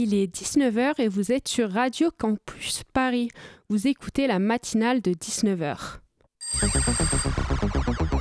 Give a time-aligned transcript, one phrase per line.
[0.00, 3.30] Il est 19h et vous êtes sur Radio Campus Paris.
[3.68, 5.96] Vous écoutez la matinale de 19h.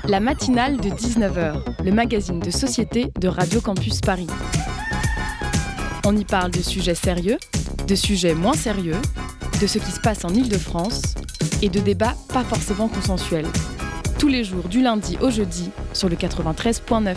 [0.08, 4.26] La matinale de 19h, le magazine de société de Radio Campus Paris.
[6.04, 7.38] On y parle de sujets sérieux,
[7.88, 9.00] de sujets moins sérieux,
[9.62, 11.14] de ce qui se passe en Ile-de-France
[11.62, 13.46] et de débats pas forcément consensuels.
[14.18, 17.16] Tous les jours du lundi au jeudi sur le 93.9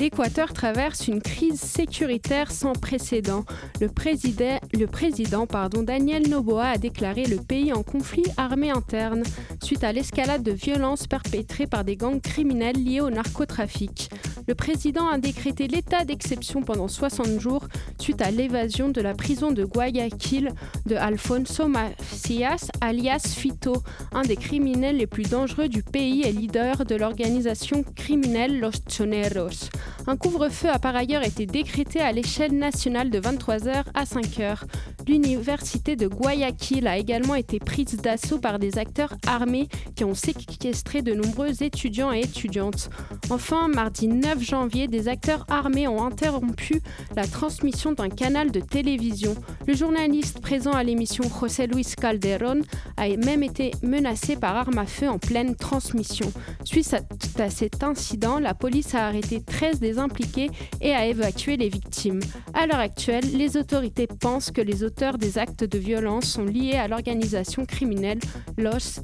[0.00, 3.44] l'Équateur traverse une crise sécuritaire sans précédent.
[3.82, 5.46] Le président,
[5.82, 9.22] Daniel Noboa a déclaré le pays en conflit armé interne
[9.62, 14.08] suite à l'escalade de violences perpétrées par des gangs criminels liés au narcotrafic.
[14.48, 17.68] Le président a décrété l'état d'exception pendant 60 jours
[18.00, 20.50] suite à l'évasion de la prison de Guayaquil
[20.86, 26.86] de Alfonso Macias alias Fito, un des criminels les plus dangereux du pays et leader
[26.86, 29.68] de l'organisation criminelle Los Choneros.
[30.06, 34.62] Un couvre-feu a par ailleurs été décrété à l'échelle nationale de 23h à 5h.
[35.06, 41.02] L'université de Guayaquil a également été prise d'assaut par des acteurs armés qui ont séquestré
[41.02, 42.90] de nombreux étudiants et étudiantes.
[43.30, 46.80] Enfin, mardi 9 janvier, des acteurs armés ont interrompu
[47.16, 49.34] la transmission d'un canal de télévision.
[49.66, 52.62] Le journaliste présent à l'émission José Luis Calderón
[52.96, 56.32] a même été menacé par arme à feu en pleine transmission.
[56.64, 56.96] Suite
[57.38, 62.20] à cet incident, la police a arrêté 13 des impliqués et a évacué les victimes.
[62.54, 66.76] À l'heure actuelle, les autorités pensent que les auteurs des actes de violence sont liés
[66.76, 68.20] à l'organisation criminelle
[68.56, 69.00] Los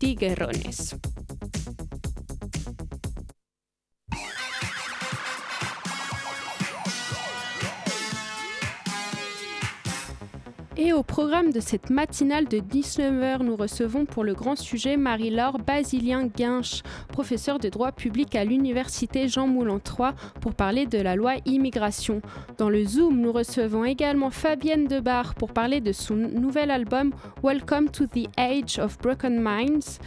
[0.00, 0.98] Tiguerones.
[10.78, 15.58] Et au programme de cette matinale de 19h, nous recevons pour le grand sujet Marie-Laure
[15.58, 21.34] Basilien-Guinche, professeure de droit public à l'Université Jean Moulin III, pour parler de la loi
[21.44, 22.22] immigration.
[22.56, 27.12] Dans le Zoom, nous recevons également Fabienne Debar pour parler de son nouvel album
[27.42, 30.00] Welcome to the Age of Broken Minds.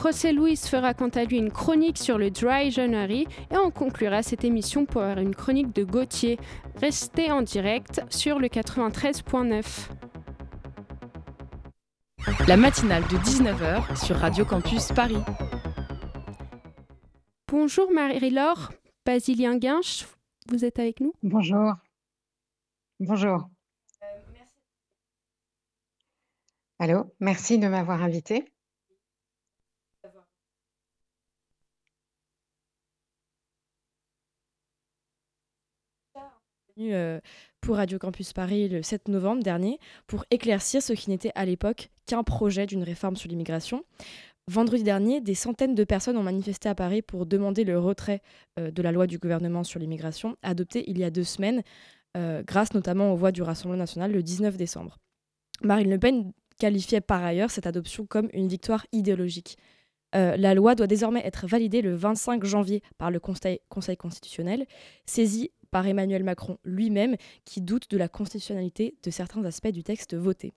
[0.00, 4.22] José Luis fera quant à lui une chronique sur le Dry January et on conclura
[4.22, 6.38] cette émission pour une chronique de Gauthier.
[6.80, 9.88] Restez en direct sur le 93.9.
[12.46, 15.18] La matinale de 19h sur Radio Campus Paris.
[17.48, 18.72] Bonjour Marie-Laure,
[19.04, 20.06] Basilien Guinche,
[20.48, 21.12] vous êtes avec nous?
[21.22, 21.74] Bonjour.
[23.00, 23.48] Bonjour.
[26.78, 28.44] Allô, merci de m'avoir invité.
[36.78, 37.20] Euh,
[37.62, 39.78] pour Radio Campus Paris le 7 novembre dernier
[40.08, 43.84] pour éclaircir ce qui n'était à l'époque qu'un projet d'une réforme sur l'immigration.
[44.48, 48.20] Vendredi dernier, des centaines de personnes ont manifesté à Paris pour demander le retrait
[48.58, 51.62] euh, de la loi du gouvernement sur l'immigration, adoptée il y a deux semaines,
[52.16, 54.98] euh, grâce notamment aux voix du Rassemblement national le 19 décembre.
[55.62, 59.56] Marine Le Pen qualifiait par ailleurs cette adoption comme une victoire idéologique.
[60.16, 64.66] Euh, la loi doit désormais être validée le 25 janvier par le Conseil, conseil constitutionnel,
[65.06, 70.14] saisi par Emmanuel Macron lui-même, qui doute de la constitutionnalité de certains aspects du texte
[70.14, 70.52] voté.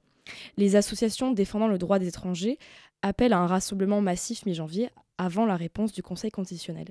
[0.58, 2.59] Les associations défendant le droit des étrangers
[3.02, 6.88] appellent à un rassemblement massif mi-janvier avant la réponse du Conseil constitutionnel.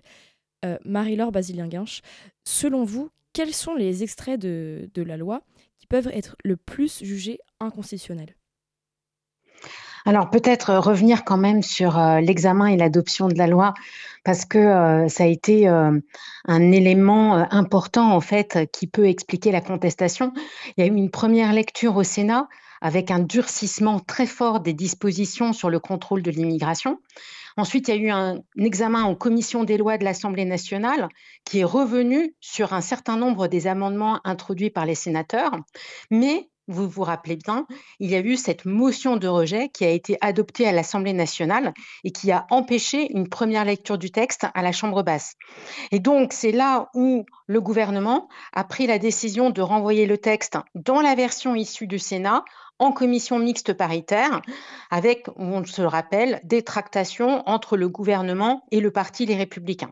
[0.64, 2.00] Euh, Marie-Laure Basilien-Guinche,
[2.44, 5.42] selon vous, quels sont les extraits de, de la loi
[5.78, 8.34] qui peuvent être le plus jugés inconstitutionnels?
[10.04, 13.74] Alors peut-être revenir quand même sur euh, l'examen et l'adoption de la loi,
[14.22, 15.98] parce que euh, ça a été euh,
[16.46, 20.32] un élément important en fait qui peut expliquer la contestation.
[20.76, 22.48] Il y a eu une première lecture au Sénat
[22.80, 26.98] avec un durcissement très fort des dispositions sur le contrôle de l'immigration.
[27.56, 31.08] Ensuite, il y a eu un examen en commission des lois de l'Assemblée nationale
[31.44, 35.52] qui est revenu sur un certain nombre des amendements introduits par les sénateurs,
[36.10, 37.66] mais vous vous rappelez bien,
[38.00, 41.74] il y a eu cette motion de rejet qui a été adoptée à l'Assemblée nationale
[42.04, 45.34] et qui a empêché une première lecture du texte à la Chambre basse.
[45.90, 50.58] Et donc, c'est là où le gouvernement a pris la décision de renvoyer le texte
[50.74, 52.44] dans la version issue du Sénat
[52.78, 54.42] en commission mixte paritaire,
[54.90, 59.90] avec, on se le rappelle, des tractations entre le gouvernement et le parti Les Républicains.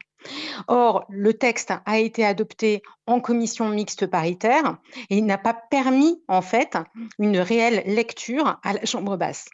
[0.68, 4.78] Or, le texte a été adopté en commission mixte paritaire
[5.10, 6.78] et n'a pas permis, en fait,
[7.18, 9.48] une réelle lecture à la Chambre basse.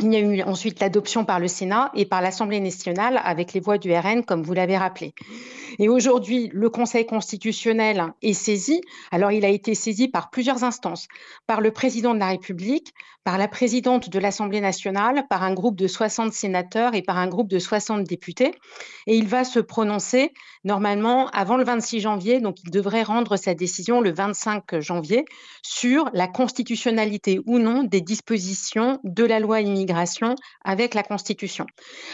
[0.00, 3.60] Il y a eu ensuite l'adoption par le Sénat et par l'Assemblée nationale avec les
[3.60, 5.12] voix du RN, comme vous l'avez rappelé.
[5.80, 8.80] Et aujourd'hui, le Conseil constitutionnel est saisi.
[9.10, 11.08] Alors, il a été saisi par plusieurs instances,
[11.48, 12.94] par le président de la République,
[13.24, 17.28] par la présidente de l'Assemblée nationale, par un groupe de 60 sénateurs et par un
[17.28, 18.52] groupe de 60 députés.
[19.06, 20.32] Et il va se prononcer
[20.64, 25.24] normalement avant le 26 janvier, donc il devrait rendre sa décision le 25 janvier
[25.62, 30.34] sur la constitutionnalité ou non des dispositions de la loi immigration
[30.64, 31.66] avec la Constitution.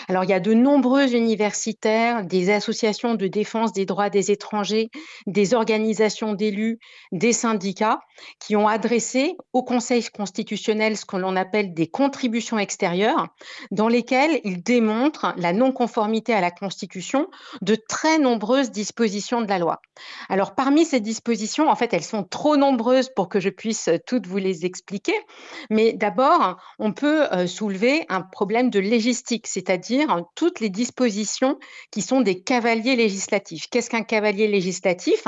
[0.08, 4.90] Alors, il y a de nombreux universitaires, des associations de défense des droits des étrangers,
[5.26, 6.78] des organisations d'élus,
[7.12, 8.00] des syndicats
[8.40, 13.28] qui ont adressé au Conseil constitutionnel ce que l'on appelle des contributions extérieures,
[13.70, 17.28] dans lesquelles ils démontrent la non-conformité à la Constitution
[17.62, 19.80] de très nombreuses dispositions de la loi.
[20.28, 24.26] Alors, parmi ces dispositions, en fait, elles sont trop nombreuses pour que je puisse toutes
[24.26, 25.14] vous les expliquer,
[25.70, 31.58] mais d'abord, on peut euh, soulever un problème de légistique, c'est-à-dire toutes les dispositions
[31.90, 33.68] qui sont des cavaliers législatifs.
[33.70, 35.24] Qu'est-ce qu'un cavalier législatif?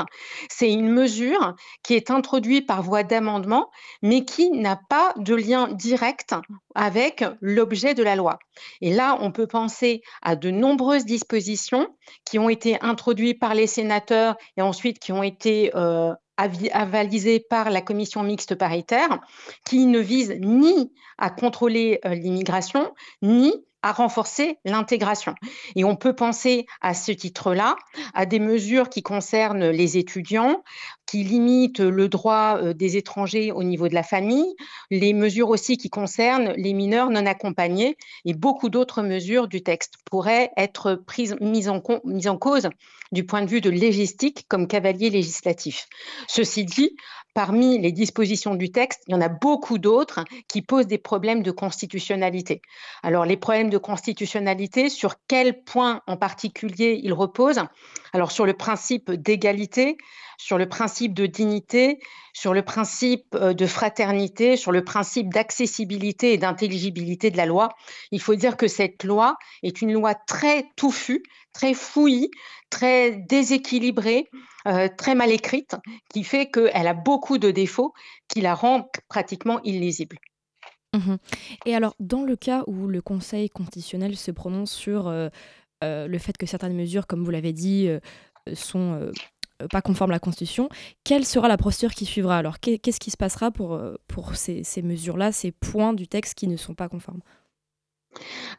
[0.49, 3.69] C'est une mesure qui est introduite par voie d'amendement,
[4.01, 6.35] mais qui n'a pas de lien direct
[6.75, 8.37] avec l'objet de la loi.
[8.81, 11.87] Et là, on peut penser à de nombreuses dispositions
[12.23, 17.71] qui ont été introduites par les sénateurs et ensuite qui ont été euh, avalisées par
[17.71, 19.19] la commission mixte paritaire,
[19.65, 22.93] qui ne visent ni à contrôler euh, l'immigration,
[23.23, 23.53] ni
[23.87, 25.33] à renforcer l'intégration.
[25.77, 27.77] Et on peut penser à ce titre-là
[28.13, 30.61] à des mesures qui concernent les étudiants,
[31.05, 34.55] qui limitent le droit euh, des étrangers au niveau de la famille,
[34.91, 37.95] les mesures aussi qui concernent les mineurs non accompagnés
[38.25, 42.69] et beaucoup d'autres mesures du texte pourraient être prises, mises en, mises en cause
[43.13, 45.87] du point de vue de légistique comme cavalier législatif.
[46.27, 46.91] Ceci dit,
[47.37, 51.43] parmi les dispositions du texte, il y en a beaucoup d'autres qui posent des problèmes
[51.43, 52.63] de constitutionnalité.
[53.03, 57.61] Alors, les problèmes de constitutionnalité, sur quel point en particulier ils reposent?
[58.11, 59.97] Alors, sur le principe d'égalité,
[60.39, 61.99] sur le principe de dignité,
[62.33, 67.69] sur le principe euh, de fraternité, sur le principe d'accessibilité et d'intelligibilité de la loi.
[68.11, 71.21] Il faut dire que cette loi est une loi très touffue,
[71.57, 72.29] très fouillie,
[72.69, 74.25] très déséquilibrée,
[74.67, 75.75] euh, très mal écrite,
[76.09, 77.93] qui fait qu'elle a beaucoup de défauts
[78.27, 80.17] qui la rendent pratiquement illisible.
[80.93, 81.15] Mmh
[81.65, 85.29] et alors, dans le cas où le Conseil constitutionnel se prononce sur euh,
[85.81, 87.89] le fait que certaines mesures, comme vous l'avez dit,
[88.53, 89.11] sont
[89.61, 90.69] euh, pas conforme à la Constitution,
[91.03, 92.37] quelle sera la procédure qui suivra?
[92.37, 96.47] Alors, qu'est-ce qui se passera pour, euh, pour ces mesures-là, ces points du texte qui
[96.47, 97.21] ne sont pas conformes?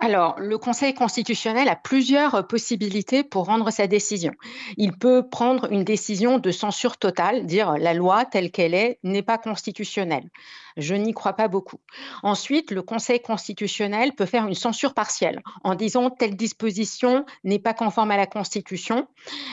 [0.01, 4.33] Alors, le Conseil constitutionnel a plusieurs possibilités pour rendre sa décision.
[4.77, 9.23] Il peut prendre une décision de censure totale, dire la loi telle qu'elle est n'est
[9.23, 10.29] pas constitutionnelle.
[10.79, 11.81] Je n'y crois pas beaucoup.
[12.23, 17.75] Ensuite, le Conseil constitutionnel peut faire une censure partielle en disant telle disposition n'est pas
[17.75, 19.09] conforme à la Constitution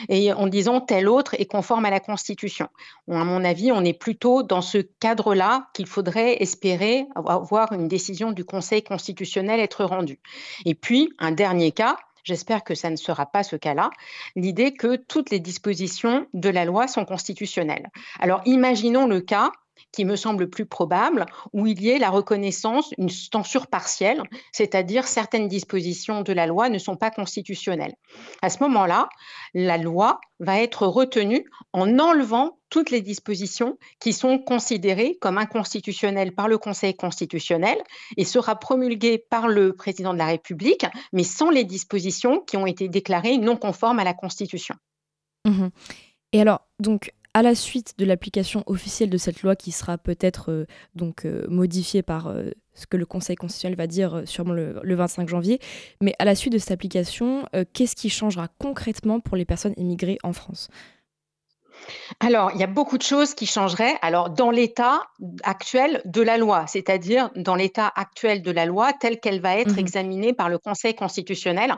[0.08, 2.68] et en disant telle autre est conforme à la Constitution.
[3.10, 8.30] À mon avis, on est plutôt dans ce cadre-là qu'il faudrait espérer avoir une décision
[8.30, 10.20] du Conseil constitutionnel être rendue.
[10.64, 11.96] Et puis, un dernier cas,
[12.26, 13.90] J'espère que ça ne sera pas ce cas-là.
[14.34, 17.88] L'idée que toutes les dispositions de la loi sont constitutionnelles.
[18.18, 19.52] Alors imaginons le cas
[19.96, 24.22] qui me semble plus probable, où il y ait la reconnaissance, une censure partielle,
[24.52, 27.94] c'est-à-dire certaines dispositions de la loi ne sont pas constitutionnelles.
[28.42, 29.08] À ce moment-là,
[29.54, 36.34] la loi va être retenue en enlevant toutes les dispositions qui sont considérées comme inconstitutionnelles
[36.34, 37.78] par le Conseil constitutionnel
[38.18, 40.84] et sera promulguée par le président de la République,
[41.14, 44.74] mais sans les dispositions qui ont été déclarées non conformes à la Constitution.
[45.46, 45.68] Mmh
[46.32, 50.50] et alors, donc, à la suite de l'application officielle de cette loi qui sera peut-être
[50.50, 54.80] euh, donc euh, modifiée par euh, ce que le Conseil constitutionnel va dire sûrement le,
[54.82, 55.60] le, 25 janvier,
[56.00, 57.44] mais à la suite de cette application,
[57.74, 60.68] qu'est-ce qui changera concrètement pour les personnes immigrées en France?
[62.20, 63.96] Alors, il y a beaucoup de choses qui changeraient.
[64.02, 65.02] Alors, dans l'état
[65.42, 69.74] actuel de la loi, c'est-à-dire dans l'état actuel de la loi telle qu'elle va être
[69.74, 71.74] mmh examinée par le Conseil constitutionnel,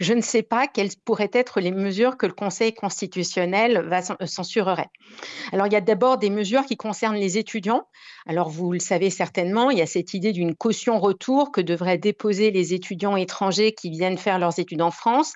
[0.00, 4.26] je ne sais pas quelles pourraient être les mesures que le Conseil constitutionnel va euh,
[4.26, 4.88] censurerait.
[5.52, 7.86] Alors, il y a d'abord des mesures qui concernent les étudiants.
[8.26, 11.98] Alors, vous le savez certainement, il y a cette idée d'une caution retour que devraient
[11.98, 15.34] déposer les étudiants étrangers qui viennent faire leurs études en France.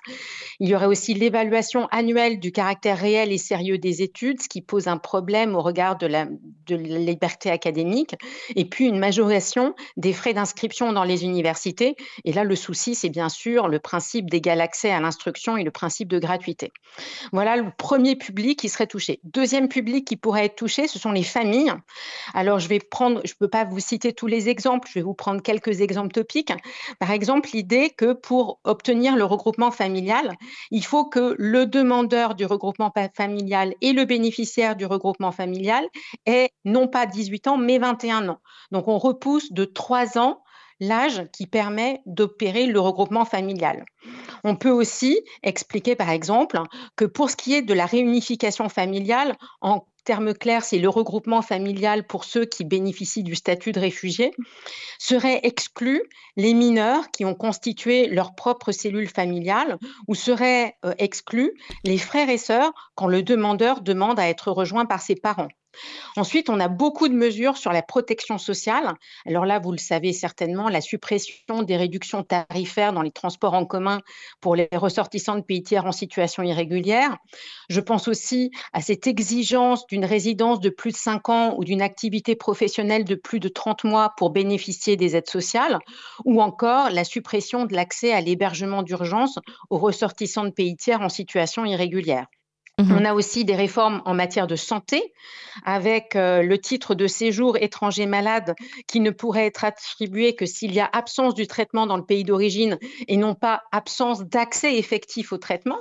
[0.59, 4.61] Il y aurait aussi l'évaluation annuelle du caractère réel et sérieux des études, ce qui
[4.61, 8.15] pose un problème au regard de la, de la liberté académique,
[8.55, 11.95] et puis une majoration des frais d'inscription dans les universités.
[12.23, 15.71] Et là, le souci, c'est bien sûr le principe d'égal accès à l'instruction et le
[15.71, 16.71] principe de gratuité.
[17.31, 19.19] Voilà le premier public qui serait touché.
[19.23, 21.73] Deuxième public qui pourrait être touché, ce sont les familles.
[22.33, 25.03] Alors, je vais prendre, je ne peux pas vous citer tous les exemples, je vais
[25.03, 26.53] vous prendre quelques exemples topiques.
[26.99, 30.35] Par exemple, l'idée que pour obtenir le regroupement familial,
[30.71, 35.85] il faut que le demandeur du regroupement familial et le bénéficiaire du regroupement familial
[36.25, 38.39] aient non pas 18 ans, mais 21 ans.
[38.71, 40.41] Donc, on repousse de 3 ans
[40.79, 43.85] l'âge qui permet d'opérer le regroupement familial.
[44.43, 46.59] On peut aussi expliquer, par exemple,
[46.95, 51.41] que pour ce qui est de la réunification familiale, en termes clairs, c'est le regroupement
[51.41, 54.31] familial pour ceux qui bénéficient du statut de réfugié,
[54.99, 56.03] seraient exclus
[56.37, 61.51] les mineurs qui ont constitué leur propre cellule familiale ou seraient euh, exclus
[61.83, 65.49] les frères et sœurs quand le demandeur demande à être rejoint par ses parents.
[66.17, 68.93] Ensuite, on a beaucoup de mesures sur la protection sociale.
[69.25, 73.65] Alors là, vous le savez certainement, la suppression des réductions tarifaires dans les transports en
[73.65, 73.99] commun
[74.41, 77.17] pour les ressortissants de pays tiers en situation irrégulière.
[77.69, 81.81] Je pense aussi à cette exigence d'une résidence de plus de 5 ans ou d'une
[81.81, 85.79] activité professionnelle de plus de 30 mois pour bénéficier des aides sociales,
[86.23, 89.39] ou encore la suppression de l'accès à l'hébergement d'urgence
[89.69, 92.27] aux ressortissants de pays tiers en situation irrégulière.
[92.77, 95.13] Mmh On a aussi des réformes en matière de santé,
[95.63, 98.53] avec euh, le titre de séjour étranger malade
[98.85, 102.25] qui ne pourrait être attribué que s'il y a absence du traitement dans le pays
[102.25, 102.77] d'origine
[103.07, 105.79] et non pas absence d'accès effectif au traitement.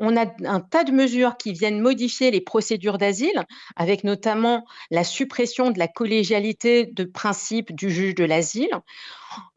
[0.00, 3.44] On a un tas de mesures qui viennent modifier les procédures d'asile,
[3.76, 8.70] avec notamment la suppression de la collégialité de principe du juge de l'asile.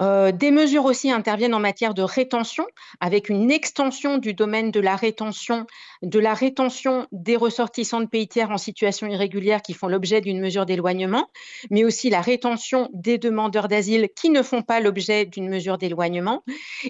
[0.02, 2.66] Euh, des mesures aussi interviennent en matière de rétention,
[3.00, 5.66] avec une extension du domaine de la rétention,
[6.02, 10.40] de la rétention des ressortissants de pays tiers en situation irrégulière qui font l'objet d'une
[10.40, 11.30] mesure d'éloignement,
[11.70, 16.44] mais aussi la rétention des demandeurs d'asile qui ne font pas l'objet d'une mesure d'éloignement,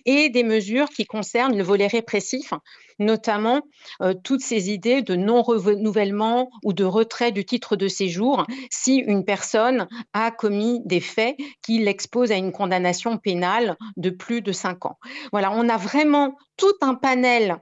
[0.05, 2.53] et des mesures qui concernent le volet répressif,
[2.99, 3.61] notamment
[4.01, 9.23] euh, toutes ces idées de non-renouvellement ou de retrait du titre de séjour si une
[9.23, 12.76] personne a commis des faits qui l'exposent à une condamnation
[13.23, 14.97] pénale de plus de cinq ans.
[15.31, 17.57] Voilà, on a vraiment tout un panel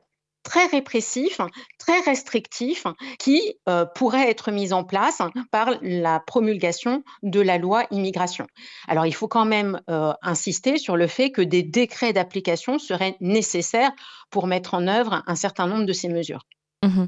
[0.46, 1.42] très répressif,
[1.80, 2.86] très restrictif,
[3.20, 8.46] qui euh, pourrait être mis en place par la promulgation de la loi immigration.
[8.88, 13.18] Alors, il faut quand même euh, insister sur le fait que des décrets d'application seraient
[13.20, 13.92] nécessaires
[14.30, 16.44] pour mettre en œuvre un certain nombre de ces mesures.
[16.84, 17.06] Mmh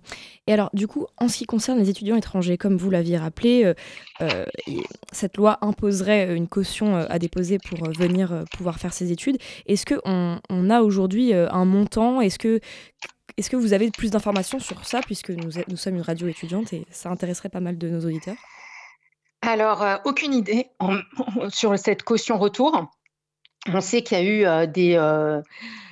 [0.47, 3.74] Et alors, du coup, en ce qui concerne les étudiants étrangers, comme vous l'aviez rappelé,
[4.21, 4.45] euh,
[5.12, 9.38] cette loi imposerait une caution à déposer pour venir pouvoir faire ses études.
[9.67, 12.21] Est-ce qu'on on a aujourd'hui un montant?
[12.21, 12.59] Est-ce que
[13.38, 16.86] est-ce que vous avez plus d'informations sur ça, puisque nous, sommes une radio étudiante et
[16.89, 18.36] ça intéresserait pas mal de nos auditeurs?
[19.43, 20.71] Alors, euh, aucune idée
[21.50, 22.91] sur cette caution retour.
[23.67, 25.41] On sait qu'il y a eu euh, des, euh,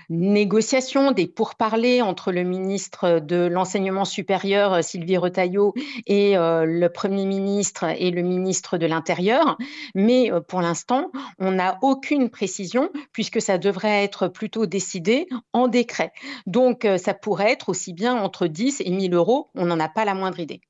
[0.10, 5.74] négociations, des pourparlers entre le ministre de l'Enseignement supérieur, euh, Sylvie Retailleau,
[6.06, 9.58] et euh, le Premier ministre et le ministre de l'Intérieur.
[9.94, 15.68] Mais euh, pour l'instant, on n'a aucune précision puisque ça devrait être plutôt décidé en
[15.68, 16.12] décret.
[16.46, 19.50] Donc, ça pourrait être aussi bien entre 10 et 1000 euros.
[19.56, 20.62] On n'en a pas la moindre idée.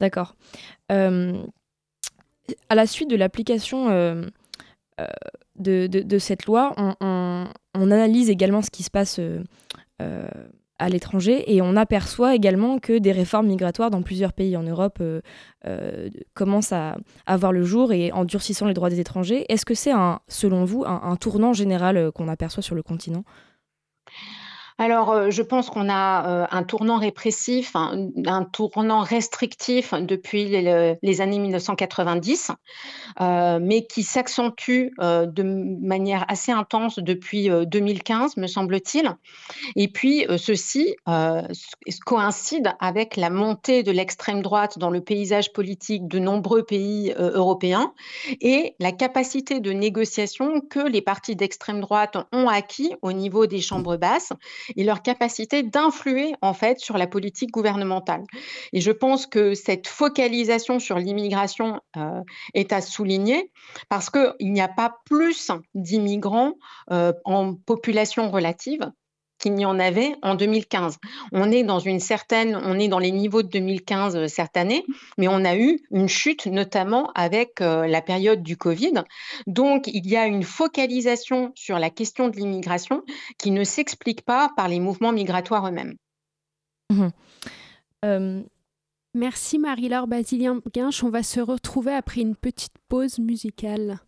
[0.00, 0.34] D'accord.
[0.88, 1.14] à
[2.74, 4.26] la suite de l'application
[5.56, 9.42] de, cette loi, on, analyse également ce qui se passe euh,
[10.00, 10.28] euh,
[10.78, 14.98] à l'étranger et on aperçoit également que des réformes migratoires dans plusieurs pays en Europe
[15.00, 16.96] euh, commencent à,
[17.26, 19.44] avoir le jour et en durcissant les droits des étrangers.
[19.48, 19.92] Est-ce que c'est,
[20.28, 23.24] selon vous, un tournant général qu'on aperçoit sur le continent?
[24.76, 31.20] Alors, euh, je pense qu'on a euh, un tournant répressif, un, tournant restrictif depuis les,
[31.20, 32.50] années 1990,
[33.20, 39.14] euh, mais qui s'accentue de manière assez intense depuis 2015, me semble-t-il.
[39.76, 40.96] Et puis, ceci
[42.04, 47.92] coïncide avec la montée de l'extrême droite dans le paysage politique de nombreux pays européens
[48.40, 53.60] et la capacité de négociation que les partis d'extrême droite ont acquis au niveau des
[53.60, 54.32] chambres basses
[54.76, 58.24] et leur capacité d'influer en fait sur la politique gouvernementale.
[58.72, 62.20] Et je pense que cette focalisation sur l'immigration euh,
[62.54, 63.50] est à souligner
[63.88, 66.54] parce qu'il n'y a pas plus d'immigrants
[66.90, 68.90] euh, en population relative
[69.44, 70.96] qu'il n'y en avait en 2015.
[71.32, 74.86] On est dans une certaine, on est dans les niveaux de 2015 euh, cette année,
[75.18, 79.04] mais on a eu une chute notamment avec euh, la période du Covid.
[79.46, 83.02] Donc il y a une focalisation sur la question de l'immigration
[83.38, 85.96] qui ne s'explique pas par les mouvements migratoires eux-mêmes.
[86.90, 87.08] Mmh
[89.16, 91.04] Merci Marie-Laure Basilien-Guinche.
[91.04, 94.00] On va se retrouver après une petite pause musicale.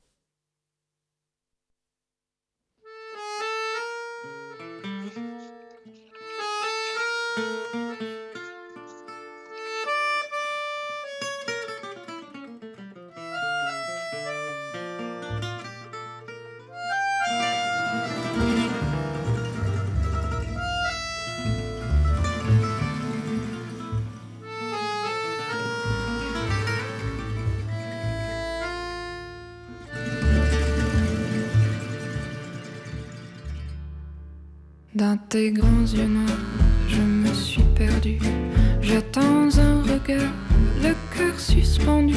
[35.44, 36.38] Grands yeux noirs,
[36.88, 38.18] je me suis perdue.
[38.80, 40.32] J'attends un regard,
[40.82, 42.14] le cœur suspendu.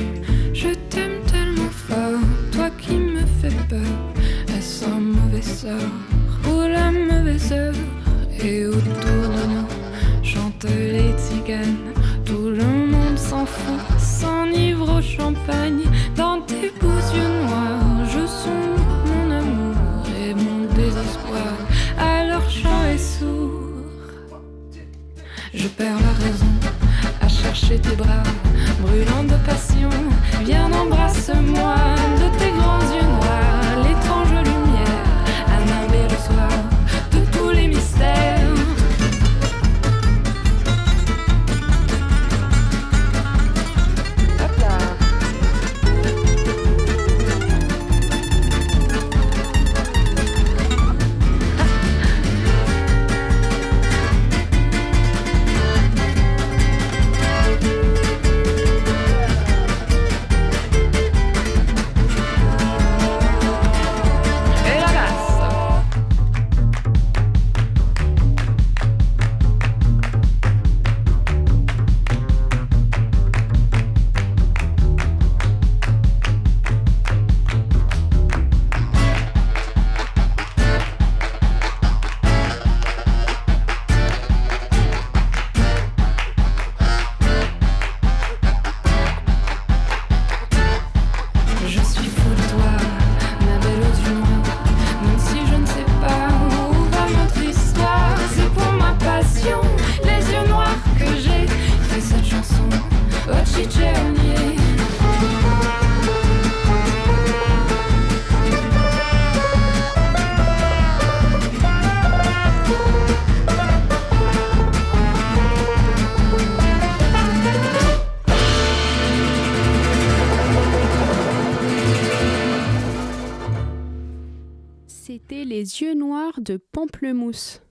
[126.79, 127.61] Pamplemousse.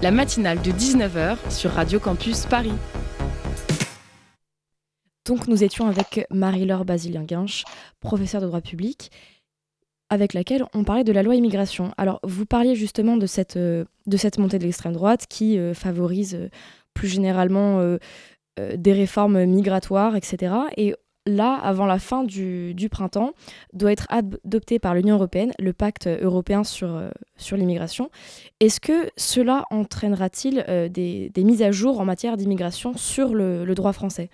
[0.00, 2.72] La matinale de 19h sur Radio Campus Paris.
[5.26, 7.64] Donc nous étions avec Marie-Laure Basilien-Guinche,
[8.00, 9.10] professeure de droit public,
[10.08, 11.92] avec laquelle on parlait de la loi immigration.
[11.98, 15.74] Alors vous parliez justement de cette, euh, de cette montée de l'extrême droite qui euh,
[15.74, 16.48] favorise euh,
[16.94, 17.98] plus généralement
[18.56, 20.54] des réformes migratoires, etc.
[20.78, 20.94] Et
[21.28, 23.32] là, avant la fin du, printemps,
[23.72, 27.10] doit être adopté par l'Union européenne le pacte européen sur, euh,
[27.52, 28.10] l'immigration.
[28.60, 33.92] Est-ce que cela entraînera-t-il euh, des, mises à jour en matière d'immigration sur le droit
[33.92, 34.30] français?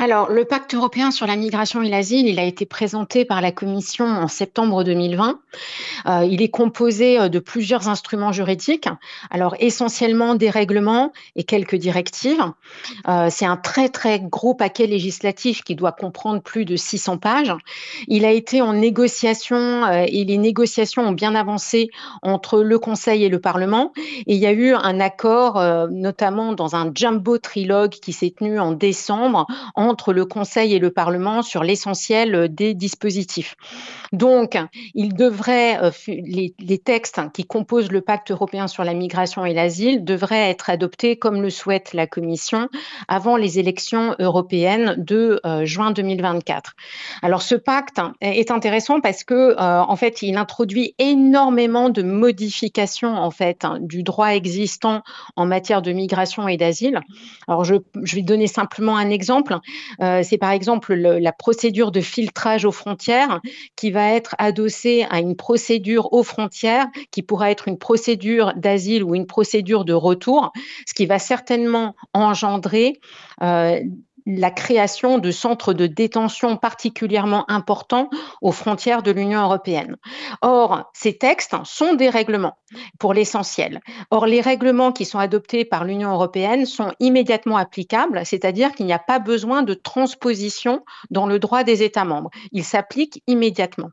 [0.00, 3.50] Alors, le pacte européen sur la migration et l'asile, il a été présenté par la
[3.50, 5.40] Commission en septembre 2020.
[6.06, 8.88] Euh, il est composé euh, de plusieurs instruments juridiques,
[9.28, 12.44] alors essentiellement des règlements et quelques directives.
[13.08, 17.52] Euh, c'est un très très gros paquet législatif qui doit comprendre plus de 600 pages.
[18.06, 21.90] Il a été en négociation et les négociations ont bien avancé
[22.22, 23.92] entre le Conseil et le Parlement.
[23.96, 28.60] Et il y a eu un accord, notamment dans un jumbo trilogue qui s'est tenu
[28.60, 29.46] en décembre
[29.88, 33.56] entre le Conseil et le Parlement sur l'essentiel euh, des dispositifs.
[34.12, 34.56] Donc,
[34.94, 40.04] il devrait, euh, les, textes qui composent le pacte européen sur la migration et l'asile
[40.04, 42.68] devraient être adoptés comme le souhaite la Commission
[43.08, 46.74] avant les élections européennes de euh, juin 2024.
[47.22, 53.30] Alors, ce pacte est intéressant parce que, en fait, il introduit énormément de modifications en
[53.30, 55.02] fait du droit existant
[55.36, 57.00] en matière de migration et d'asile.
[57.46, 59.58] Alors, je, vais donner simplement un exemple
[60.00, 63.40] c'est par exemple la procédure de filtrage aux frontières
[63.76, 69.04] qui va être adossée à une procédure aux frontières qui pourra être une procédure d'asile
[69.04, 70.52] ou une procédure de retour,
[70.86, 73.00] ce qui va certainement engendrer
[73.42, 73.80] euh,
[74.28, 78.10] la création de centres de détention particulièrement importants
[78.42, 79.96] aux frontières de l'Union européenne.
[80.42, 82.58] Or, ces textes sont des règlements
[82.98, 83.80] pour l'essentiel.
[84.10, 88.92] Or, les règlements qui sont adoptés par l'Union européenne sont immédiatement applicables, c'est-à-dire qu'il n'y
[88.92, 92.30] a pas besoin de transposition dans le droit des États membres.
[92.52, 93.88] Ils s'appliquent immédiatement.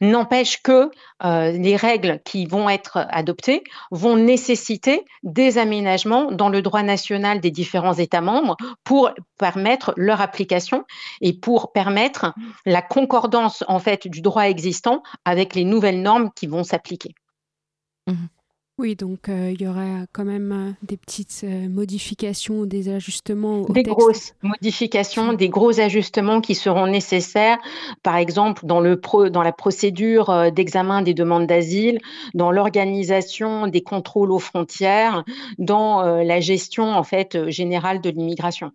[0.00, 0.90] N'empêche que
[1.24, 7.40] euh, les règles qui vont être adoptées vont nécessiter des aménagements dans le droit national
[7.40, 10.84] des différents États membres pour permettre leur application
[11.20, 12.34] et pour permettre
[12.66, 17.14] la concordance en fait du droit existant avec les nouvelles normes qui vont s'appliquer.
[18.06, 18.14] Mmh
[18.78, 23.60] oui, donc euh, il y aura quand même euh, des petites euh, modifications, des ajustements.
[23.60, 27.58] Au des grosses modifications, des gros ajustements qui seront nécessaires,
[28.02, 32.00] par exemple dans, le pro, dans la procédure d'examen des demandes d'asile,
[32.32, 35.22] dans l'organisation des contrôles aux frontières,
[35.58, 38.72] dans la gestion en fait générale de l'immigration.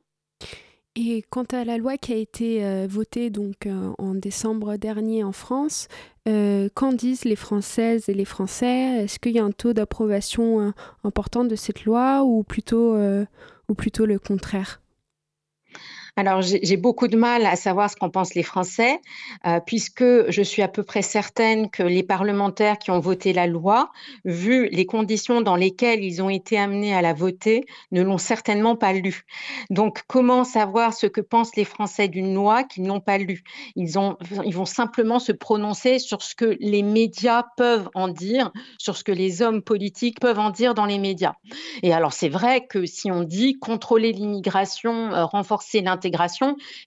[1.00, 5.24] Et quant à la loi qui a été euh, votée donc euh, en décembre dernier
[5.24, 5.90] en France,
[6.28, 9.04] euh, qu'en disent les Françaises et les Français?
[9.04, 14.08] Est-ce qu'il y a un taux d'approbation important de cette loi ou plutôt, ou plutôt
[14.08, 14.82] le contraire?
[16.18, 19.00] Alors, j'ai beaucoup de mal à savoir ce qu'en pensent les Français,
[19.46, 23.46] euh, puisque je suis à peu près certaine que les parlementaires qui ont voté la
[23.46, 23.92] loi,
[24.26, 28.76] vu les conditions dans lesquelles ils ont été amenés à la voter, ne l'ont certainement
[28.76, 29.26] pas lue.
[29.70, 33.44] Donc, comment savoir ce que pensent les Français d'une loi qu'ils n'ont pas lue?
[33.76, 38.52] Ils, ont, ils vont simplement se prononcer sur ce que les médias peuvent en dire,
[38.80, 41.34] sur ce que les hommes politiques peuvent en dire dans les médias.
[41.84, 46.07] Et alors, c'est vrai que si on dit contrôler l'immigration, euh, renforcer l'intégration,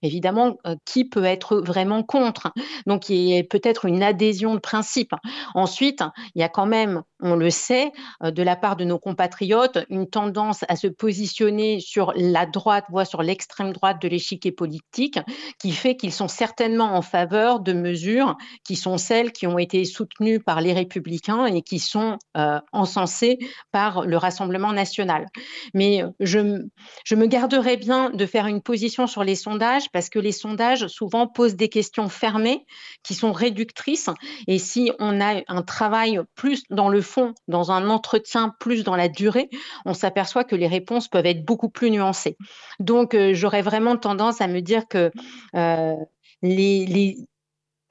[0.01, 2.51] évidemment, euh, qui peut être vraiment contre
[2.87, 5.13] Donc, il y a peut-être une adhésion de principe.
[5.53, 6.03] Ensuite,
[6.35, 7.91] il y a quand même, on le sait,
[8.23, 12.85] euh, de la part de nos compatriotes, une tendance à se positionner sur la droite,
[12.89, 15.19] voire sur l'extrême droite de l'échiquier politique,
[15.59, 19.85] qui fait qu'ils sont certainement en faveur de mesures qui sont celles qui ont été
[19.85, 23.39] soutenues par les républicains et qui sont euh, encensées
[23.71, 25.27] par le Rassemblement national.
[25.73, 30.31] Mais je, me garderai bien de faire une position sur les sondages parce que les
[30.31, 32.65] sondages souvent posent des questions fermées
[33.03, 34.09] qui sont réductrices.
[34.47, 37.01] Et si on a un travail plus dans le
[37.47, 39.49] dans un entretien plus dans la durée,
[39.85, 42.37] on s'aperçoit que les réponses peuvent être beaucoup plus nuancées.
[42.79, 45.11] Donc, euh, j'aurais vraiment tendance à me dire que
[45.55, 45.95] euh,
[46.41, 47.17] les,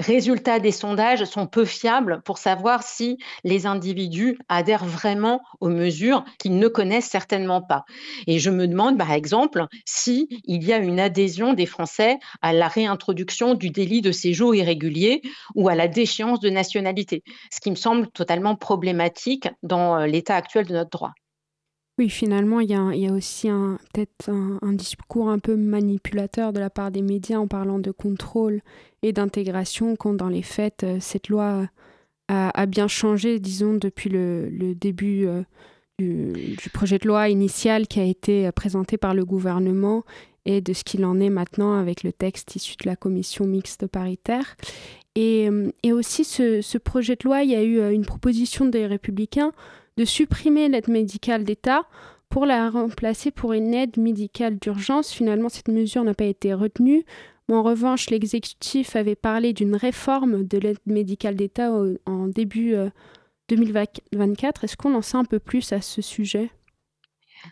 [0.01, 6.25] résultats des sondages sont peu fiables pour savoir si les individus adhèrent vraiment aux mesures
[6.39, 7.85] qu'ils ne connaissent certainement pas.
[8.27, 12.53] Et je me demande, par exemple, si il y a une adhésion des Français à
[12.53, 15.23] la réintroduction du délit de séjour irrégulier
[15.55, 20.37] ou à la déchéance de nationalité, ce qui me semble totalement problématique dans euh, l'état
[20.37, 21.13] actuel de notre droit.
[22.01, 23.49] Oui, finalement, il y a, aussi
[23.93, 28.63] peut-être un, discours un peu manipulateur de la part des médias en parlant de contrôle
[29.03, 31.69] et d'intégration, quand dans les faits, euh, cette loi
[32.29, 35.43] a, bien changé, disons, depuis le, début euh,
[35.99, 40.03] du, projet de loi initial qui a été euh, présenté par le gouvernement
[40.47, 43.87] et de ce qu'il en est maintenant avec le texte issu de la commission mixte
[43.87, 44.57] paritaire.
[45.17, 45.51] Et,
[45.93, 49.53] aussi, ce, projet de loi, il y a eu une proposition des républicains
[49.97, 51.87] de supprimer l'aide médicale d'État
[52.29, 55.13] pour la remplacer pour une aide médicale d'urgence.
[55.13, 57.05] Finalement, cette mesure n'a pas été retenue.
[57.51, 61.73] en revanche, l'exécutif avait parlé d'une réforme de l'aide médicale d'État
[62.07, 62.75] en début
[63.49, 64.63] 2024.
[64.63, 66.51] Euh, Est-ce qu'on en sait un peu plus à ce sujet?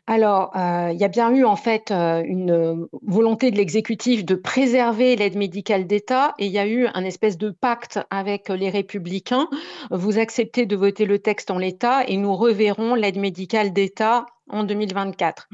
[0.07, 4.35] Alors, euh, il y a bien eu en fait euh, une volonté de l'exécutif de
[4.35, 8.71] préserver l'aide médicale d'État et il y a eu un espèce de pacte avec les
[8.71, 9.49] républicains.
[9.91, 14.65] Vous acceptez de voter le texte en l'état et nous reverrons l'aide médicale d'État en
[14.65, 15.49] 2024.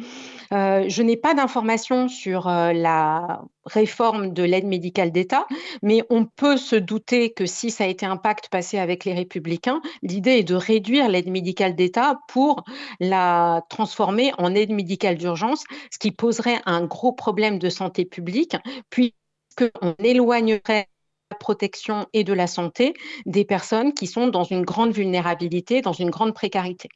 [0.52, 5.46] Euh, je n'ai pas d'informations sur euh, la réforme de l'aide médicale d'État,
[5.83, 9.14] mais on peut se douter que si ça a été un pacte passé avec les
[9.14, 12.64] républicains, l'idée est de réduire l'aide médicale d'État pour
[13.00, 18.57] la transformer en aide médicale d'urgence, ce qui poserait un gros problème de santé publique,
[18.90, 20.88] puisqu'on éloignerait
[21.30, 22.94] la protection et de la santé
[23.26, 26.88] des personnes qui sont dans une grande vulnérabilité, dans une grande précarité.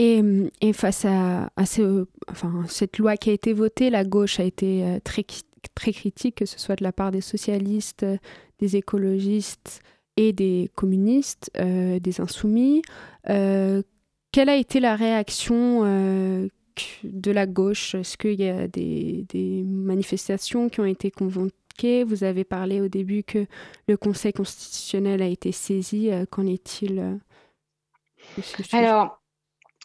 [0.00, 5.24] Et, face à, cette loi qui a été votée, la gauche a été euh, très,
[5.74, 8.06] très critique, que ce soit de la part des socialistes,
[8.60, 9.80] des écologistes
[10.16, 12.82] et des communistes, euh, des insoumis.
[13.28, 13.82] Euh,
[14.30, 17.96] quelle a été la réaction de la gauche?
[17.96, 22.04] Est-ce qu'il y a des, des, manifestations qui ont été convoquées?
[22.04, 23.46] Vous avez parlé au début que
[23.88, 26.10] le Conseil constitutionnel a été saisi.
[26.30, 27.18] Qu'en est-il
[28.72, 29.17] Alors,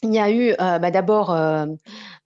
[0.03, 1.65] il y a eu euh, bah, d'abord euh,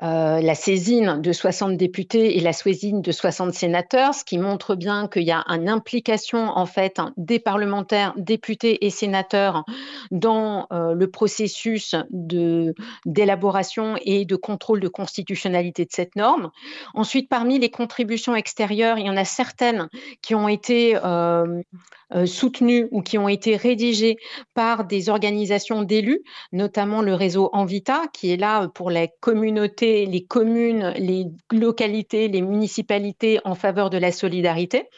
[0.04, 4.76] euh, la saisine de 60 députés et la saisine de 60 sénateurs, ce qui montre
[4.76, 9.66] bien qu'il y a une implication en fait des parlementaires, députés et sénateurs
[10.12, 16.52] dans euh, le processus d'élaboration et de contrôle de constitutionnalité de cette norme.
[16.94, 19.90] Ensuite, parmi les contributions extérieures, il y en a certaines
[20.22, 24.18] qui ont été euh, soutenues ou qui ont été rédigées
[24.54, 30.24] par des organisations d'élus, notamment le réseau Envita, qui est là pour les communautés les
[30.26, 34.90] communes, les localités, les municipalités en faveur de la solidarité.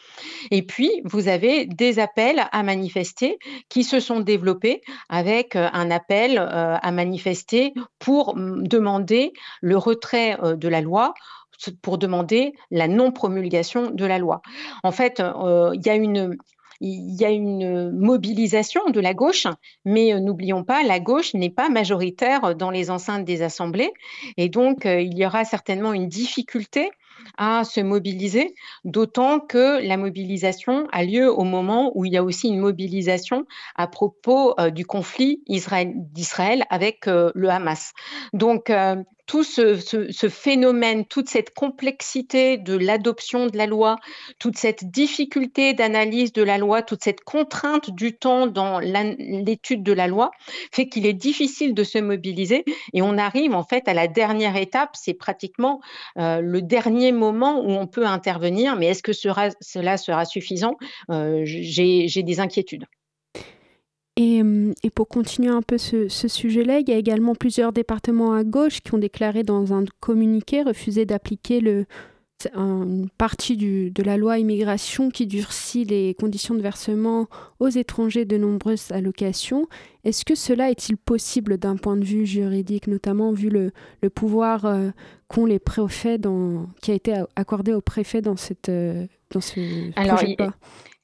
[0.50, 5.90] Et puis, vous avez des appels à manifester qui se sont développés avec euh, un
[5.90, 11.14] appel euh, à manifester pour demander le retrait euh, de la loi
[11.82, 14.40] pour demander la non-promulgation de la loi.
[14.82, 16.38] En fait, il y a une,
[16.80, 19.46] il y a une mobilisation de la gauche,
[19.84, 23.92] mais euh, n'oublions pas, la gauche n'est pas majoritaire dans les enceintes des assemblées,
[24.36, 26.90] et donc euh, il y aura certainement une difficulté
[27.36, 32.24] à se mobiliser, d'autant que la mobilisation a lieu au moment où il y a
[32.24, 33.44] aussi une mobilisation
[33.76, 37.92] à propos euh, du conflit d'Israël avec le Hamas.
[38.32, 38.72] Donc,
[39.30, 43.94] tout ce, phénomène, toute cette complexité de l'adoption de la loi,
[44.40, 49.92] toute cette difficulté d'analyse de la loi, toute cette contrainte du temps dans l'étude de
[49.92, 50.32] la loi,
[50.72, 52.64] fait qu'il est difficile de se mobiliser.
[52.92, 55.80] Et on arrive en fait à la dernière étape, c'est pratiquement
[56.18, 60.74] euh, le dernier moment où on peut intervenir, mais est-ce que cela sera suffisant?
[61.12, 62.86] Euh, J'ai des inquiétudes.
[64.22, 68.82] Et, pour continuer un peu ce, sujet-là, il y a également plusieurs départements à gauche
[68.82, 71.86] qui ont déclaré dans un communiqué refuser d'appliquer le,
[72.54, 77.28] une partie de la loi immigration qui durcit les conditions de versement
[77.60, 79.68] aux étrangers de nombreuses allocations.
[80.04, 83.72] Est-ce que cela est-il possible d'un point de vue juridique, notamment vu le,
[84.10, 84.90] pouvoir euh,
[85.28, 89.90] qu'ont les préfets dans, qui a été accordé aux préfets dans, cette, euh, dans ce
[89.92, 90.54] projet de loi?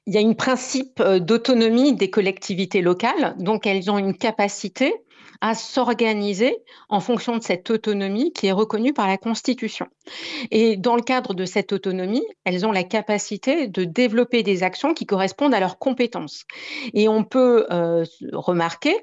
[0.07, 4.93] Il y a un principe euh, d'autonomie des collectivités locales, donc elles ont une capacité
[5.41, 6.57] à s'organiser
[6.89, 9.87] en fonction de cette autonomie qui est reconnue par la Constitution.
[10.51, 14.93] Et dans le cadre de cette autonomie, elles ont la capacité de développer des actions
[14.93, 16.45] qui correspondent à leurs compétences.
[16.93, 18.95] Et on peut euh, remarquer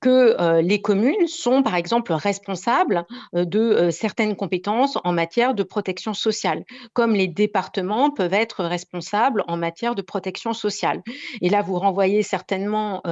[0.00, 5.62] que euh, les communes sont, par exemple, responsables euh, de certaines compétences en matière de
[5.62, 11.02] protection sociale, comme les départements peuvent être responsables en matière de protection sociale.
[11.40, 13.02] Et là, vous renvoyez certainement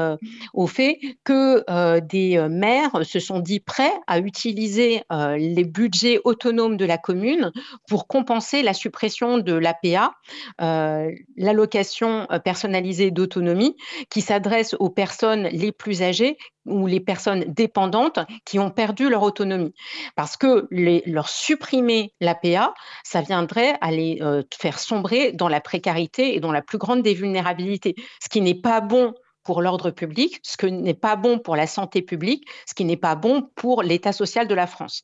[0.55, 6.85] au fait que des maires se sont dit prêts à utiliser les budgets autonomes de
[6.85, 7.40] la commune
[7.89, 10.13] pour compenser la suppression de l'APA,
[10.61, 13.77] euh, l'allocation euh, personnalisée d'autonomie,
[14.11, 19.23] qui s'adresse aux personnes les plus âgées ou les personnes dépendantes qui ont perdu leur
[19.23, 19.73] autonomie.
[20.15, 24.21] Parce que leur supprimer l'APA, ça viendrait à les
[24.59, 28.55] faire sombrer dans la précarité et dans la plus grande des vulnérabilités, ce qui n'est
[28.55, 32.75] pas bon pour l'ordre public, ce qui n'est pas bon pour la santé publique, ce
[32.75, 35.03] qui n'est pas bon pour l'état social de la France.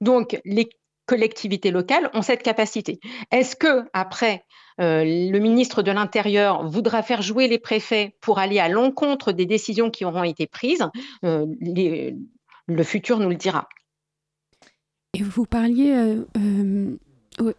[0.00, 0.68] Donc, les
[1.06, 3.00] collectivités locales ont cette capacité.
[3.30, 4.44] Est-ce que après
[4.80, 9.46] euh, le ministre de l'Intérieur voudra faire jouer les préfets pour aller à l'encontre des
[9.46, 10.86] décisions qui auront été prises
[11.24, 11.46] euh,
[12.66, 13.68] Le futur nous le dira.
[15.14, 15.94] Et vous parliez
[16.36, 16.96] euh,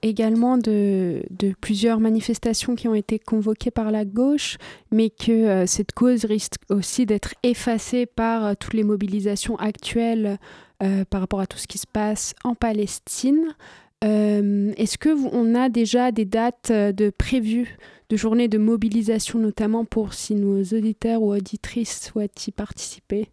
[0.04, 1.24] également de,
[1.60, 4.58] plusieurs manifestations qui ont été convoquées par la gauche,
[4.92, 10.38] mais que cette cause risque aussi d'être effacée par toutes les mobilisations actuelles
[10.84, 13.56] euh, par rapport à tout ce qui se passe en Palestine.
[14.02, 17.78] Est-ce que on a déjà des dates de prévues
[18.10, 23.30] de journées de mobilisation, notamment pour si nos auditeurs ou auditrices souhaitent y participer?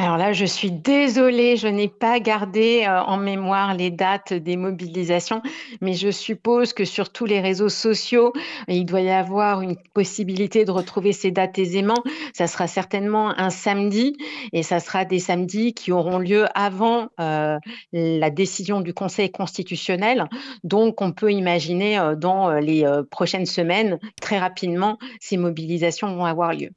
[0.00, 4.56] Alors là, je suis désolée, je n'ai pas gardé euh, en mémoire les dates des
[4.56, 5.42] mobilisations,
[5.80, 8.32] mais je suppose que sur tous les réseaux sociaux,
[8.68, 12.00] il doit y avoir une possibilité de retrouver ces dates aisément.
[12.32, 14.16] Ça sera certainement un samedi
[14.52, 17.58] et ça sera des samedis qui auront lieu avant euh,
[17.92, 20.28] la décision du Conseil constitutionnel.
[20.62, 26.52] Donc, on peut imaginer euh, dans les prochaines semaines, très rapidement, ces mobilisations vont avoir
[26.52, 26.70] lieu.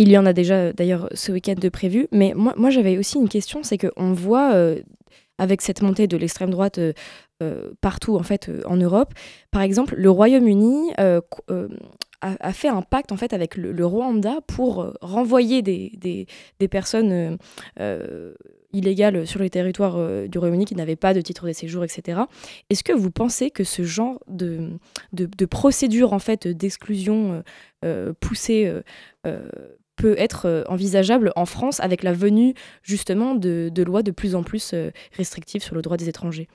[0.00, 2.08] Il y en a déjà d'ailleurs ce week-end de prévu.
[2.10, 4.80] Mais moi, j'avais aussi une question, c'est qu'on voit euh,
[5.36, 6.94] avec cette montée de l'extrême droite euh,
[7.42, 9.12] euh, partout en fait en Europe,
[9.50, 15.60] par exemple, le Royaume-Uni a, fait un pacte en fait avec le, Rwanda pour renvoyer
[15.62, 16.26] des,
[16.70, 17.38] personnes
[18.72, 22.20] illégales sur le territoire du Royaume-Uni qui n'avaient pas de titre de séjour, etc.
[22.68, 24.78] Est-ce que vous pensez que ce genre de
[25.46, 27.42] procédure en fait d'exclusion
[28.20, 28.70] poussée
[30.00, 34.74] peut être envisageable en France avec la venue justement de, lois de plus en plus
[35.16, 36.48] restrictives sur le droit des étrangers.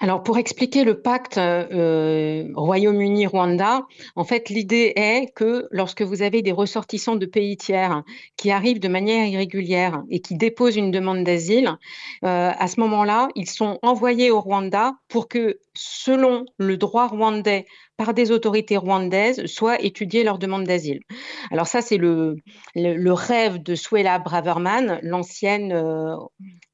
[0.00, 3.82] Alors, pour expliquer le pacte euh, Royaume-Uni-Rwanda,
[4.14, 8.04] en fait, l'idée est que lorsque vous avez des ressortissants de pays tiers
[8.36, 11.76] qui arrivent de manière irrégulière et qui déposent une demande d'asile,
[12.24, 17.66] euh, à ce moment-là, ils sont envoyés au Rwanda pour que, selon le droit rwandais,
[17.98, 21.00] par des autorités rwandaises soit étudier leur demande d'asile.
[21.50, 22.36] Alors ça, c'est le,
[22.76, 26.16] rêve de Suella Braverman, l'ancienne euh,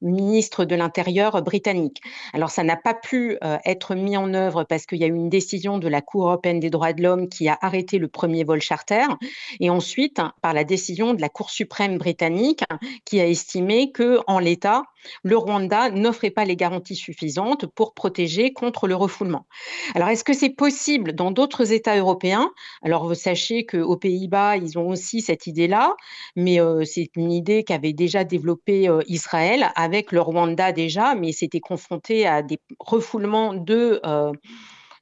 [0.05, 2.01] ministre de l'Intérieur britannique.
[2.33, 5.15] Alors ça n'a pas pu euh, être mis en œuvre parce qu'il y a eu
[5.15, 8.43] une décision de la Cour européenne des droits de l'homme qui a arrêté le premier
[8.43, 9.05] vol charter,
[9.59, 12.63] et ensuite par la décision de la Cour suprême britannique
[13.05, 14.83] qui a estimé que en l'état,
[15.23, 19.45] le Rwanda n'offrait pas les garanties suffisantes pour protéger contre le refoulement.
[19.93, 22.51] Alors, est-ce que c'est possible dans d'autres États européens?
[22.81, 25.95] Alors, vous sachez qu'aux Pays-Bas, ils ont aussi cette idée-là,
[26.35, 31.31] mais euh, c'est une idée qu'avait déjà développée euh, Israël avec le Rwanda déjà, mais
[31.31, 33.99] c'était confronté à des refoulements de...
[34.05, 34.31] Euh,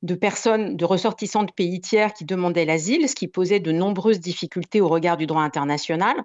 [0.04, 4.20] de personnes, de ressortissants de pays tiers qui demandaient l'asile, ce qui posait de nombreuses
[4.20, 6.22] difficultés au regard du droit international.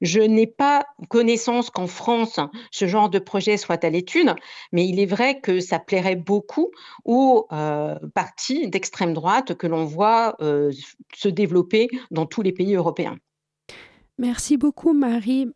[0.00, 4.34] Je n'ai pas connaissance qu'en France, ce genre de projet soit à l'étude,
[4.72, 6.70] mais il est vrai que ça plairait beaucoup
[7.04, 10.72] aux euh, partis d'extrême droite que l'on voit euh,
[11.14, 13.18] se développer dans tous les pays européens.
[14.16, 15.48] Merci beaucoup Marie,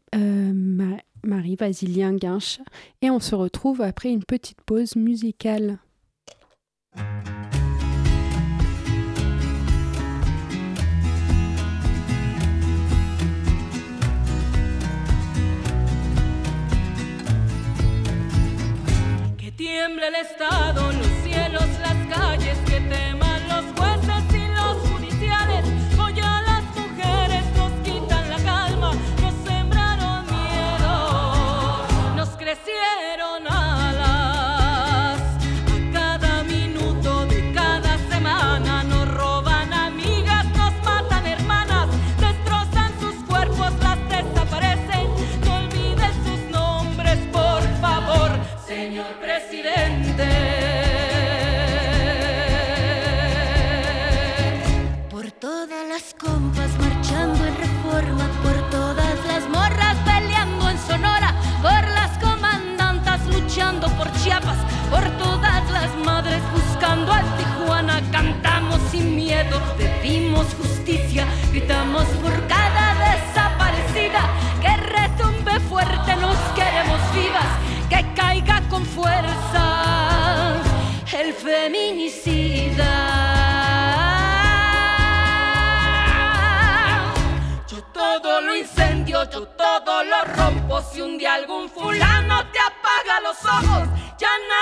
[1.25, 2.61] Marie Vasilien Guinche,
[3.01, 5.79] et on se retrouve après une petite pause musicale.
[19.57, 22.62] tiembla el los cielos, las calles,
[64.89, 68.01] por todas las madres buscando a Tijuana.
[68.13, 74.31] Cantamos sin miedo, pedimos justicia, gritamos por cada desaparecida.
[74.61, 77.49] Que retumbe fuerte, nos queremos vivas,
[77.89, 80.63] que caiga con fuerza
[81.19, 83.42] el feminicida.
[88.55, 90.81] Incendio, yo todo lo rompo.
[90.83, 93.89] Si un día algún fulano te apaga los ojos,
[94.19, 94.62] ya nada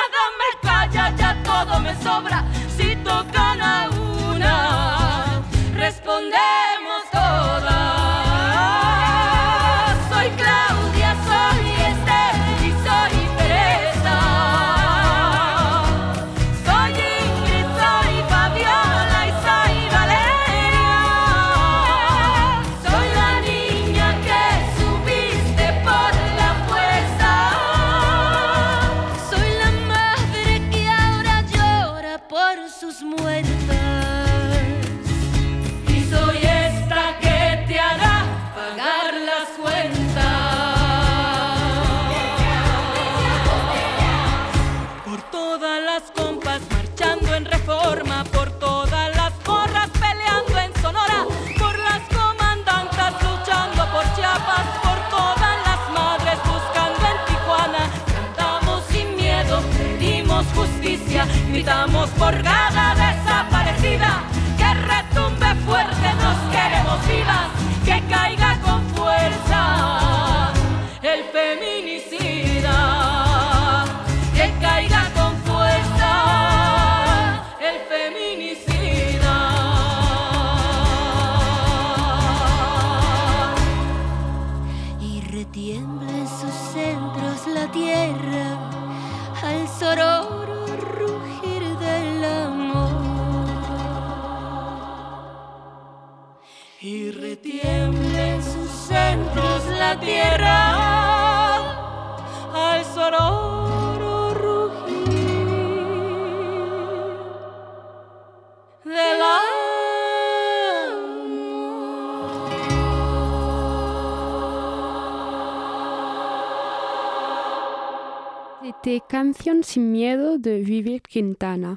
[118.82, 121.76] C'était Canción sin miedo de Vivir Quintana.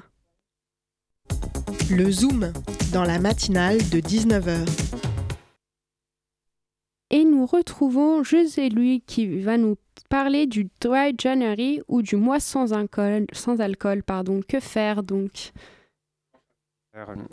[1.90, 2.50] Le Zoom,
[2.94, 4.66] dans la matinale de 19h.
[7.10, 9.76] Et nous retrouvons José Louis qui va nous
[10.08, 13.26] parler du Dry January ou du mois sans alcool.
[13.32, 14.40] Sans alcool pardon.
[14.46, 15.52] Que faire donc?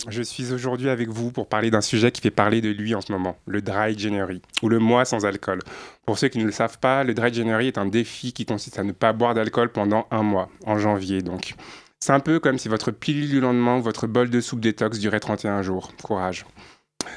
[0.08, 3.02] Je suis aujourd'hui avec vous pour parler d'un sujet qui fait parler de lui en
[3.02, 5.60] ce moment, le Dry January, ou le mois sans alcool.
[6.06, 8.80] Pour ceux qui ne le savent pas, le Dry January est un défi qui consiste
[8.80, 11.54] à ne pas boire d'alcool pendant un mois, en janvier donc.
[12.00, 14.98] C'est un peu comme si votre pilule du lendemain ou votre bol de soupe détox
[14.98, 15.92] durait 31 jours.
[16.02, 16.46] Courage.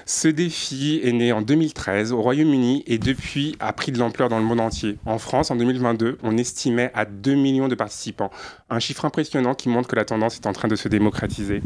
[0.07, 4.39] Ce défi est né en 2013 au Royaume-Uni et depuis a pris de l'ampleur dans
[4.39, 4.99] le monde entier.
[5.07, 8.31] En France, en 2022, on estimait à 2 millions de participants.
[8.71, 11.63] Un chiffre impressionnant qui montre que la tendance est en train de se démocratiser.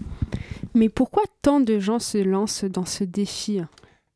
[0.75, 3.61] Mais pourquoi tant de gens se lancent dans ce défi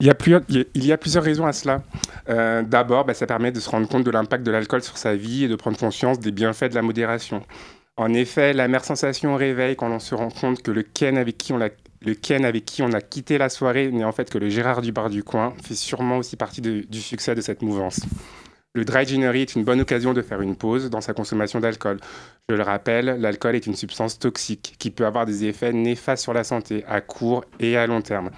[0.00, 1.80] il y, a plusieurs, il y a plusieurs raisons à cela.
[2.28, 5.14] Euh, d'abord, bah, ça permet de se rendre compte de l'impact de l'alcool sur sa
[5.14, 7.44] vie et de prendre conscience des bienfaits de la modération.
[7.96, 11.16] En effet, la mère sensation au réveil quand on se rend compte que le Ken
[11.16, 11.68] avec qui on a,
[12.00, 14.82] le Ken avec qui on a quitté la soirée n'est en fait que le Gérard
[14.82, 18.00] du bar du coin fait sûrement aussi partie du succès de cette mouvance.
[18.74, 22.00] Le dry January est une bonne occasion de faire une pause dans sa consommation d'alcool.
[22.48, 26.32] Je le rappelle, l'alcool est une substance toxique qui peut avoir des effets néfastes sur
[26.32, 28.30] la santé à court et à long terme.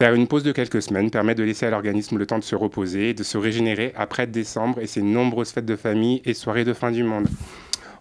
[0.00, 2.56] Faire une pause de quelques semaines permet de laisser à l'organisme le temps de se
[2.56, 6.64] reposer et de se régénérer après décembre et ses nombreuses fêtes de famille et soirées
[6.64, 7.28] de fin du monde.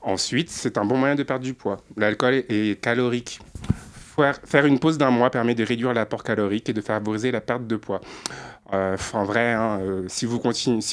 [0.02, 1.84] Ensuite, c'est un bon moyen de perdre du poids.
[1.98, 3.42] L'alcool est calorique.
[4.46, 7.68] Faire une pause d'un mois permet de réduire l'apport calorique et de favoriser la perte
[7.68, 8.02] de poids.
[8.74, 10.40] Euh, en vrai, hein, euh, si, vous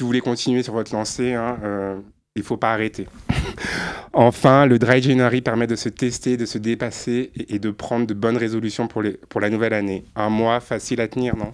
[0.01, 2.01] voulez continuer sur votre lancée, hein, euh,
[2.35, 3.07] il ne faut pas arrêter.
[4.13, 8.15] enfin, le Dry January permet de se tester, de se dépasser et, de prendre de
[8.15, 10.05] bonnes résolutions pour la nouvelle année.
[10.17, 11.53] Un mois facile à tenir, non?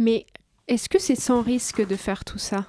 [0.00, 0.26] Mais
[0.68, 2.66] est-ce que c'est sans risque de faire tout ça?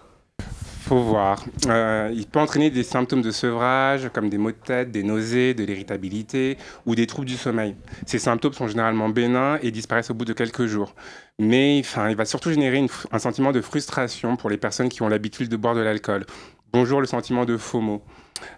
[0.88, 1.44] Faut voir.
[1.68, 5.54] Euh, il peut entraîner des symptômes de sevrage, comme des maux de tête, des nausées,
[5.54, 7.76] de l'irritabilité ou des troubles du sommeil.
[8.06, 10.96] Ces symptômes sont généralement bénins et disparaissent au bout de quelques jours.
[11.40, 15.10] Mais enfin, il va surtout générer un sentiment de frustration pour les personnes qui ont
[15.10, 16.26] l'habitude de boire de l'alcool.
[16.72, 18.02] Bonjour le sentiment de FOMO.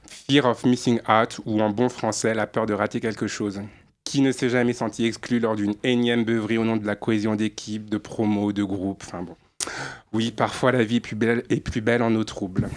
[0.07, 3.61] Fear of missing out, ou en bon français, la peur de rater quelque chose.
[4.03, 7.35] Qui ne s'est jamais senti exclu lors d'une énième beuverie au nom de la cohésion
[7.35, 9.35] d'équipe, de promo, de groupe, enfin bon.
[10.13, 12.69] Oui, parfois la vie est plus belle, est plus belle en eau trouble.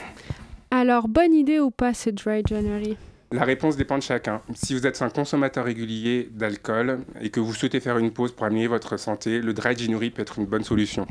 [0.70, 2.96] Alors, bonne idée ou pas ce Dry January?
[3.32, 4.42] La réponse dépend de chacun.
[4.54, 8.44] Si vous êtes un consommateur régulier d'alcool et que vous souhaitez faire une pause pour
[8.44, 11.06] améliorer votre santé, le dry January peut être une bonne solution.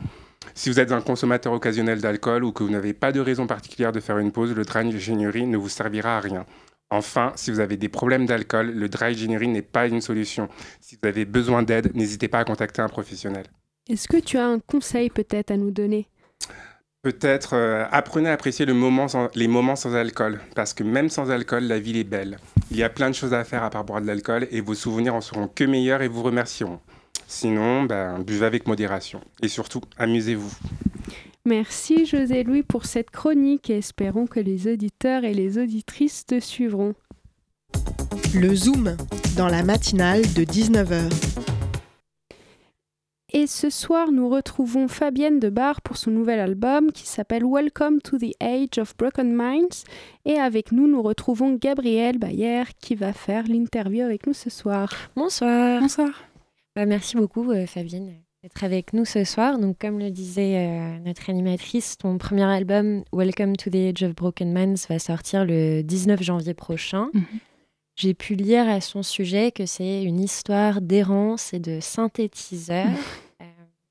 [0.53, 3.91] Si vous êtes un consommateur occasionnel d'alcool ou que vous n'avez pas de raison particulière
[3.91, 6.45] de faire une pause, le dry January ne vous servira à rien.
[6.91, 10.47] Enfin, si vous avez des problèmes d'alcool, le dry January n'est pas une solution.
[10.79, 13.45] Si vous avez besoin d'aide, n'hésitez pas à contacter un professionnel.
[13.89, 16.07] Est-ce que tu as un conseil peut-être à nous donner?
[17.01, 21.31] Peut-être euh, apprenez à apprécier le moment les moments sans alcool, parce que même sans
[21.31, 22.37] alcool, la ville est belle.
[22.69, 24.75] Il y a plein de choses à faire à part boire de l'alcool, et vos
[24.75, 26.79] souvenirs en seront que meilleurs et vous remercieront.
[27.27, 29.21] Sinon, ben, buvez avec modération.
[29.41, 30.51] Et surtout, amusez-vous.
[31.45, 36.39] Merci José Louis pour cette chronique et espérons que les auditeurs et les auditrices te
[36.39, 36.93] suivront.
[38.35, 38.95] Le Zoom,
[39.37, 41.40] dans la matinale de 19h.
[43.33, 48.01] Et ce soir, nous retrouvons Fabienne de Bar pour son nouvel album qui s'appelle Welcome
[48.01, 49.85] to the Age of Broken Minds.
[50.25, 54.91] Et avec nous, nous retrouvons Gabrielle Bayer qui va faire l'interview avec nous ce soir.
[55.15, 55.79] Bonsoir.
[55.79, 56.09] Bonsoir.
[56.75, 59.59] Bah, merci beaucoup, euh, Fabienne, d'être avec nous ce soir.
[59.59, 64.13] Donc, comme le disait euh, notre animatrice, ton premier album, Welcome to the Age of
[64.13, 67.09] Broken Minds, va sortir le 19 janvier prochain.
[67.13, 67.23] Mhm.
[68.01, 72.87] J'ai pu lire à son sujet que c'est une histoire d'errance et de synthétiseur.
[73.41, 73.45] Euh,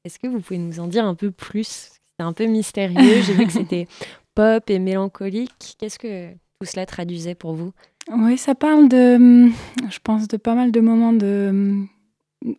[0.04, 1.90] est-ce que vous pouvez nous en dire un peu plus?
[2.16, 3.20] C'est un peu mystérieux.
[3.22, 3.88] J'ai vu que c'était
[4.36, 5.74] pop et mélancolique.
[5.78, 7.72] Qu'est-ce que tout cela traduisait pour vous?
[8.12, 9.48] Oui, ça parle de,
[9.90, 11.84] je pense, de pas mal de moments de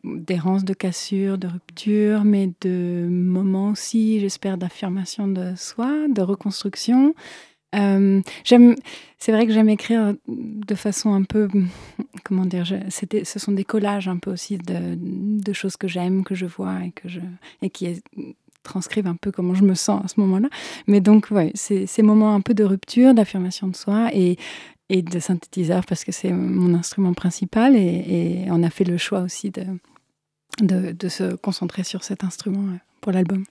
[0.03, 7.13] d'errance, de cassure, de rupture, mais de moments aussi, j'espère, d'affirmation de soi, de reconstruction.
[7.75, 8.21] Euh,
[9.17, 11.47] c'est vrai que j'aime écrire de façon un peu,
[12.23, 16.45] comment dire, ce sont des collages un peu aussi de, choses que j'aime, que je
[16.45, 17.19] vois et que je
[17.61, 18.01] et qui
[18.63, 20.49] transcrivent un peu comment je me sens à ce moment-là.
[20.87, 24.37] Mais donc, ouais, c'est ces moments un peu de rupture, d'affirmation de soi et
[24.89, 29.51] de synthétiseur parce que c'est mon instrument principal et, on a fait le choix aussi
[29.51, 32.65] de se concentrer sur cet instrument
[32.99, 33.45] pour l'album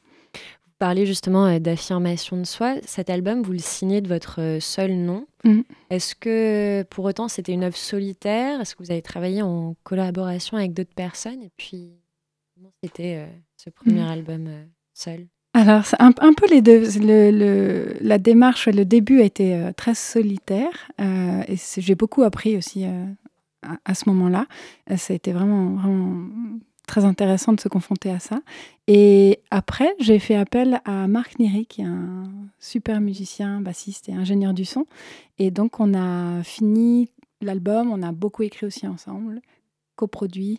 [0.80, 2.74] parlez justement euh, d'affirmation de soi.
[2.84, 5.26] Cet album, vous le signez de votre euh, seul nom.
[5.44, 5.60] Mm.
[5.90, 8.60] Est-ce que pour autant c'était une œuvre solitaire?
[8.60, 11.42] Est-ce que vous avez travaillé en collaboration avec d'autres personnes?
[11.42, 11.92] Et puis,
[12.56, 13.26] comment c'était euh,
[13.56, 14.08] ce premier mm.
[14.08, 14.48] album
[14.94, 15.26] seul?
[15.52, 16.82] Alors, c'est un, un peu les deux.
[17.00, 22.56] Le, le- la démarche, le début a été euh, très solitaire et j'ai beaucoup appris
[22.56, 24.46] aussi à, à ce moment-là.
[24.96, 26.19] Ça a été vraiment, vraiment
[26.90, 28.40] très intéressant de se confronter à ça.
[28.88, 32.24] Et après, j'ai fait appel à Marc Niry, qui est un
[32.58, 34.86] super musicien, bassiste et ingénieur du son.
[35.38, 37.08] Et donc, on a fini
[37.40, 39.40] l'album, on a beaucoup écrit aussi ensemble,
[39.94, 40.58] coproduit.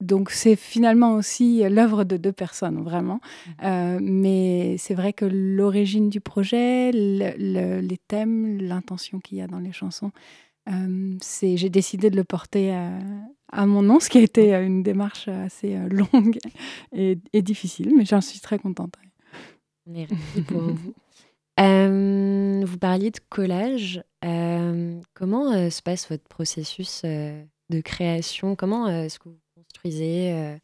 [0.00, 3.20] Donc, c'est finalement aussi l'œuvre de deux personnes, vraiment.
[3.64, 9.42] Euh, mais c'est vrai que l'origine du projet, le- le- les thèmes, l'intention qu'il y
[9.42, 10.12] a dans les chansons,
[10.68, 12.90] euh, c'est, j'ai décidé de le porter à,
[13.52, 16.38] à mon nom, ce qui a été euh, une démarche assez euh, longue
[16.92, 18.94] et, et difficile, mais j'en suis très contente.
[19.86, 20.06] On est
[20.46, 20.94] pour vous.
[21.60, 24.02] Euh, vous parliez de collage.
[24.24, 27.40] Euh, comment euh, se passe votre processus euh,
[27.70, 28.56] de création?
[28.56, 30.56] Comment euh, est-ce que vous construisez euh,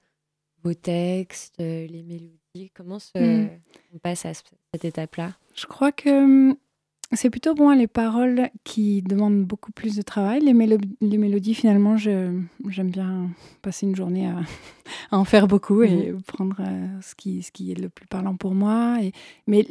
[0.65, 2.73] vos textes, euh, les mélodies?
[2.75, 3.51] Comment se, Mm.
[3.95, 4.43] on passe à ce-
[4.75, 5.37] cette étape-là?
[5.55, 6.57] Je crois que hum,
[7.13, 10.41] c'est plutôt pour moi les paroles qui demandent beaucoup plus de travail.
[10.41, 12.49] Les, mélo- les mélodies, finalement, j'aime
[12.91, 13.31] bien
[13.63, 14.39] passer une journée à,
[15.11, 18.37] à en faire beaucoup et prendre euh, ce, qui, ce qui est le plus parlant
[18.37, 18.99] pour moi.
[19.03, 19.13] Et,
[19.49, 19.67] mais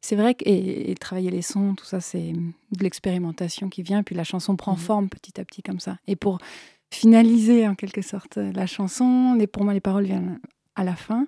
[0.00, 4.02] c'est vrai que et, et travailler les sons, tout ça, c'est de l'expérimentation qui vient.
[4.02, 4.78] Puis la chanson prend Mhm.
[4.78, 5.98] forme petit à petit comme ça.
[6.06, 6.38] Et pour
[6.92, 10.38] finaliser en quelque sorte la chanson, les, pour moi, les paroles viennent
[10.76, 11.26] à la fin.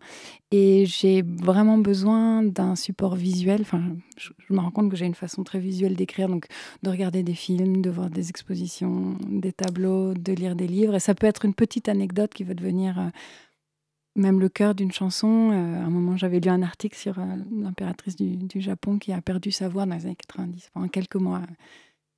[0.51, 3.63] Et j'ai vraiment besoin d'un support visuel.
[3.63, 3.83] Enfin,
[4.17, 6.47] je, me rends compte que j'ai une façon très visuelle d'écrire, donc
[6.83, 10.95] de regarder des films, de voir des expositions, des tableaux, de lire des livres.
[10.95, 13.09] Et ça peut être une petite anecdote qui va devenir euh,
[14.15, 15.51] même le cœur d'une chanson.
[15.53, 19.21] Euh, à un moment, j'avais lu un article sur euh, l'impératrice du, Japon qui a
[19.21, 21.43] perdu sa voix dans les années 90, pendant quelques mois.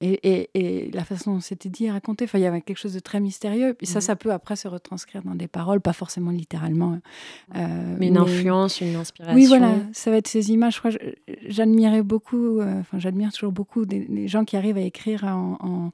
[0.03, 0.51] Et, et-
[0.87, 3.01] et la façon dont c'était dit et raconté, enfin, il y avait quelque chose de
[3.01, 3.77] très mystérieux.
[3.81, 4.01] Et ça, Mhm.
[4.01, 6.99] ça peut après se retranscrire dans des paroles, pas forcément littéralement.
[7.55, 9.35] euh, Mais une influence, une inspiration.
[9.37, 10.81] oui, voilà, ça va être ces images.
[11.47, 15.59] J'admirais beaucoup, euh, enfin, j'admire toujours beaucoup des, des gens qui arrivent à écrire en,
[15.61, 15.91] en,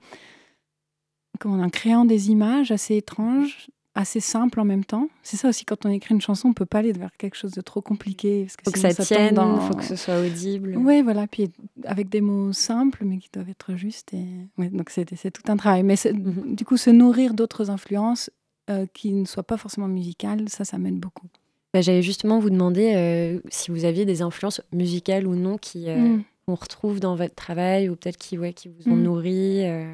[1.40, 5.08] comment, en créant des images assez étranges, assez simples en même temps.
[5.22, 7.52] C'est ça aussi, quand on écrit une chanson, on peut pas aller vers quelque chose
[7.52, 8.42] de trop compliqué.
[8.44, 10.76] Parce que faut que ça tienne, dans- faut que ce soit audible.
[10.76, 11.50] oui, voilà, puis
[11.84, 14.12] avec des mots simples, mais qui doivent être justes.
[14.14, 14.26] Et...
[14.58, 15.82] ouais, donc c'est tout un travail.
[15.82, 16.54] Mais Mhm.
[16.54, 18.30] du coup, se nourrir d'autres influences
[18.70, 21.26] euh, qui ne soient pas forcément musicales, ça, ça m'aide beaucoup.
[21.72, 25.88] Bah, J'allais justement vous demander euh, si vous aviez des influences musicales ou non qui
[25.88, 26.22] euh, Mm.
[26.46, 29.02] qu'on retrouve dans votre travail ou peut-être qui, ouais, qui vous ont Mm.
[29.02, 29.64] nourri.
[29.66, 29.84] euh.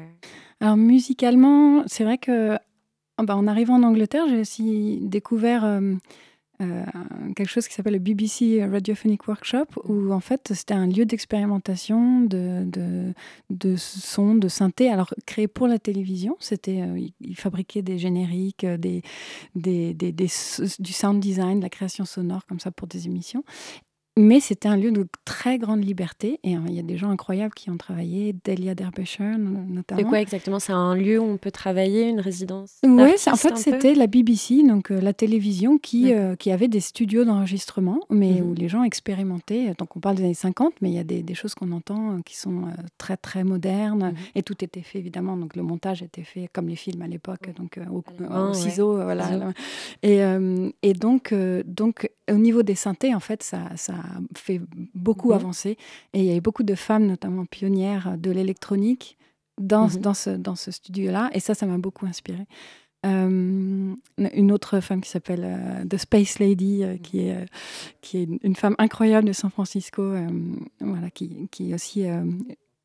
[0.59, 2.57] Alors musicalement, c'est vrai que
[3.17, 5.95] ah bah, en arrivant en Angleterre, j'ai aussi découvert euh,
[6.61, 6.83] euh,
[7.35, 12.21] quelque chose qui s'appelle le BBC Radiophonic Workshop, où en fait c'était un lieu d'expérimentation
[12.21, 13.13] de, de,
[13.49, 16.37] de synthé, alors créé pour la télévision.
[16.39, 18.77] C'était, euh, ils, fabriquaient des génériques, euh,
[19.55, 23.43] du sound design, de la création sonore comme ça pour des émissions.
[24.15, 27.09] Mais c'était un lieu de très grande liberté et euh, il y a des gens
[27.09, 29.99] incroyables qui ont travaillé, Delia Derbyshire no- notamment.
[30.01, 30.59] C'est quoi exactement?
[30.59, 32.75] C'est un lieu où on peut travailler, une résidence?
[32.83, 36.79] Oui, en fait, c'était la BBC, donc euh, la télévision, qui, euh, qui avait des
[36.79, 38.49] studios d'enregistrement, mais Mhm.
[38.49, 39.73] où les gens expérimentaient.
[39.79, 42.11] Donc, on parle des années 50, mais il y a des, des choses qu'on entend
[42.11, 44.11] euh, qui sont euh, très, très modernes.
[44.11, 44.15] Mhm.
[44.35, 45.37] Et tout était fait, évidemment.
[45.37, 48.93] Donc, le montage était fait comme les films à l'époque, donc au, ciseau.
[48.93, 49.27] voilà.
[50.03, 50.19] Et,
[50.83, 51.33] et donc,
[51.65, 54.61] donc, au niveau des synthés, en fait, ça, ça a fait
[54.95, 55.35] beaucoup Mhm.
[55.35, 55.77] avancer.
[56.13, 59.17] Et il y avait beaucoup de femmes, notamment pionnières de l'électronique,
[59.61, 59.97] dans, Mhm.
[60.01, 61.29] dans ce, dans ce studio-là.
[61.33, 62.45] Et ça, ça m'a beaucoup inspiré.
[63.05, 67.45] Euh, une autre femme qui s'appelle euh, The Space Lady, euh, qui, est,
[67.99, 70.13] qui est une- femme incroyable de San Francisco,
[70.79, 72.05] voilà, qui, qui aussi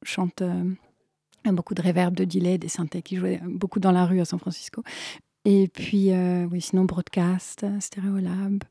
[0.02, 0.42] chante
[1.44, 4.38] beaucoup de reverb, de delay, des synthés, qui jouait beaucoup dans la rue à San
[4.40, 4.82] Francisco.
[5.44, 6.10] Et puis,
[6.50, 8.64] oui, sinon, Broadcast, Stereolab,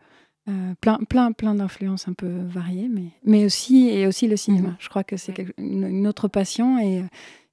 [0.47, 4.69] euh, plein, plein, plein d'influences un peu variées, mais, mais aussi, et aussi le cinéma.
[4.69, 4.75] Mhm.
[4.79, 7.03] Je crois que c'est une, une autre passion et,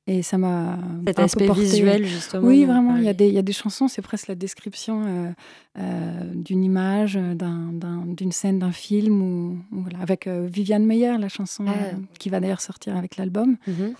[0.07, 2.47] et ça m'a Cet un peu aspect porté- visuel, justement.
[2.47, 2.97] Oui, vraiment.
[2.99, 5.31] Il y, a des, il y a des chansons, c'est presque la description euh,
[5.79, 11.17] euh, d'une image, d'un- d'un- d'une scène, d'un film, ou, ou voilà, avec Viviane Meyer,
[11.19, 11.97] la chanson Ah.
[12.19, 13.57] qui va d'ailleurs sortir avec l'album.
[13.67, 13.95] Mhm.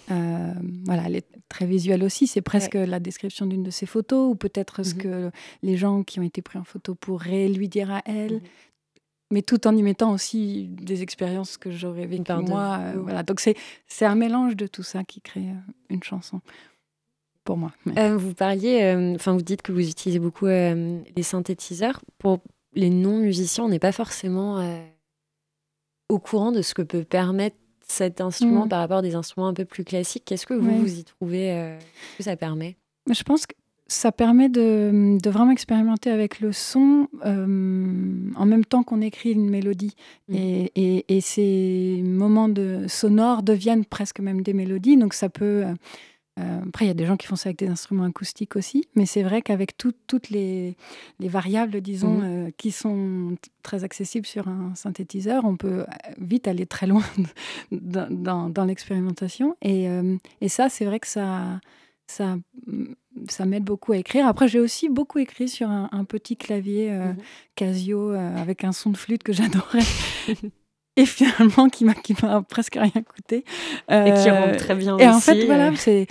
[0.85, 2.27] Voilà, elle est très visuelle aussi.
[2.27, 5.01] C'est presque la description d'une de ses photos, ou peut-être ce Mhm.
[5.01, 5.31] que
[5.63, 8.41] les gens qui ont été pris en photo pourraient lui dire à elle.
[9.31, 12.79] Mais tout en y mettant aussi des expériences que j'aurais vécues moi.
[12.81, 13.23] euh, voilà.
[13.23, 15.55] Donc c'est un mélange de tout ça qui crée euh,
[15.89, 16.41] une chanson
[17.43, 17.73] pour moi.
[17.87, 22.01] Mais- Euh, vous parliez, enfin, vous dites que vous utilisez beaucoup les synthétiseurs.
[22.19, 22.41] Pour
[22.75, 24.59] les non-musiciens, on n'est pas forcément
[26.09, 27.57] au courant de ce que peut permettre
[27.87, 28.69] cet instrument Mm.
[28.69, 30.25] par rapport à des instruments un peu plus classiques.
[30.27, 30.79] Qu'est-ce que vous, Ouais.
[30.79, 31.79] vous y trouvez euh,
[32.17, 32.77] que ça permet?
[33.11, 33.55] Je pense que
[33.87, 39.51] ça permet de, vraiment expérimenter avec le son euh, en même temps qu'on écrit une
[39.51, 39.95] mélodie.
[40.29, 40.37] Mmh.
[40.75, 44.97] Et, ces moments de sonores deviennent presque même des mélodies.
[44.97, 45.65] Donc ça peut...
[45.65, 45.75] Euh,
[46.41, 48.89] euh, après, il y a des gens qui font ça avec des instruments acoustiques aussi,
[48.97, 50.75] mais c'est vrai qu'avec toutes les,
[51.21, 52.53] variables, disons, mmh.
[52.57, 55.87] qui sont très accessibles sur un synthétiseur, on peut
[56.19, 57.05] vite aller très loin
[57.71, 59.57] dans, l'expérimentation.
[59.63, 59.87] Et,
[60.41, 61.61] et, ça, c'est vrai que ça,
[62.07, 62.37] ça,
[63.29, 64.27] ça m'aide beaucoup à écrire.
[64.27, 67.17] Après, j'ai aussi beaucoup écrit sur un, petit clavier euh, mmh
[67.57, 69.81] Casio euh, avec un son de flûte que j'adorais.
[70.97, 73.45] et finalement, qui m'a, qui m'a presque rien coûté.
[73.89, 75.17] et qui rend euh, très bien et aussi.
[75.17, 76.07] en fait, voilà, c'est,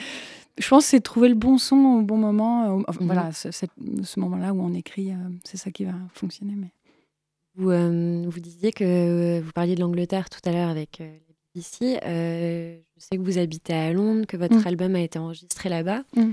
[0.57, 2.77] je pense que c'est trouver le bon son au bon moment.
[2.77, 5.11] Mmh voilà, ce, ce, moment-là où on écrit,
[5.43, 6.53] c'est ça qui va fonctionner.
[6.55, 6.71] Mais...
[7.55, 11.01] Vous, vous disiez que vous parliez de l'Angleterre tout à l'heure avec
[11.55, 11.97] ici.
[12.03, 14.67] Euh, je sais que vous habitez à Londres, que votre mmh.
[14.67, 16.03] album a été enregistré là-bas.
[16.15, 16.31] Mmh.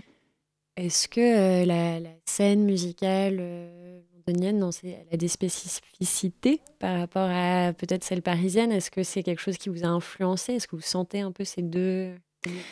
[0.77, 7.73] Est-ce que euh, la, scène musicale euh, londonienne, elle a des spécificités par rapport à
[7.73, 8.73] peut-être celle parisienne?
[8.73, 10.55] Est-ce que c'est quelque chose qui vous a influencé?
[10.55, 12.15] Est-ce que vous sentez un peu ces deux,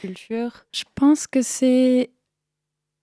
[0.00, 0.64] cultures?
[0.72, 2.10] Je pense que c'est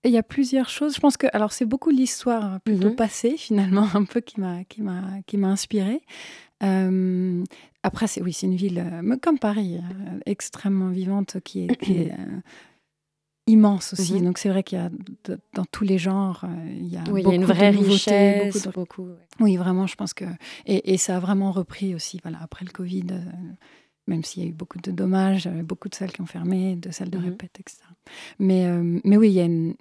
[0.04, 0.94] il y a plusieurs choses.
[0.94, 4.40] Je pense que alors c'est beaucoup l'histoire hein, plutôt mmh passée finalement un peu qui
[4.40, 6.00] m'a qui m'a qui m'a inspirée.
[7.86, 12.40] Après, c'est oui, c'est une ville euh, comme Paris, euh, extrêmement vivante, qui est, euh,
[13.46, 14.14] immense aussi.
[14.14, 14.24] Mhm.
[14.24, 14.90] Donc c'est vrai qu'il y a
[15.54, 19.06] dans tous les genres, il y a, oui, il y a une vraie richesse, beaucoup.
[19.38, 20.24] Oui, vraiment, je pense que
[20.66, 22.18] et, ça a vraiment repris aussi.
[22.24, 23.06] Voilà, après le Covid,
[24.08, 26.90] même s'il y a eu beaucoup de dommages, beaucoup de salles qui ont fermé, de
[26.90, 27.24] salles de mhm.
[27.24, 27.82] répète, etc.
[28.40, 28.68] Mais
[29.04, 29.76] mais oui, il y a une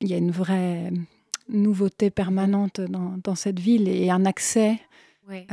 [0.00, 0.92] il y a une vraie
[1.48, 4.78] nouveauté permanente dans, dans cette ville et un accès
[5.30, 5.44] euh,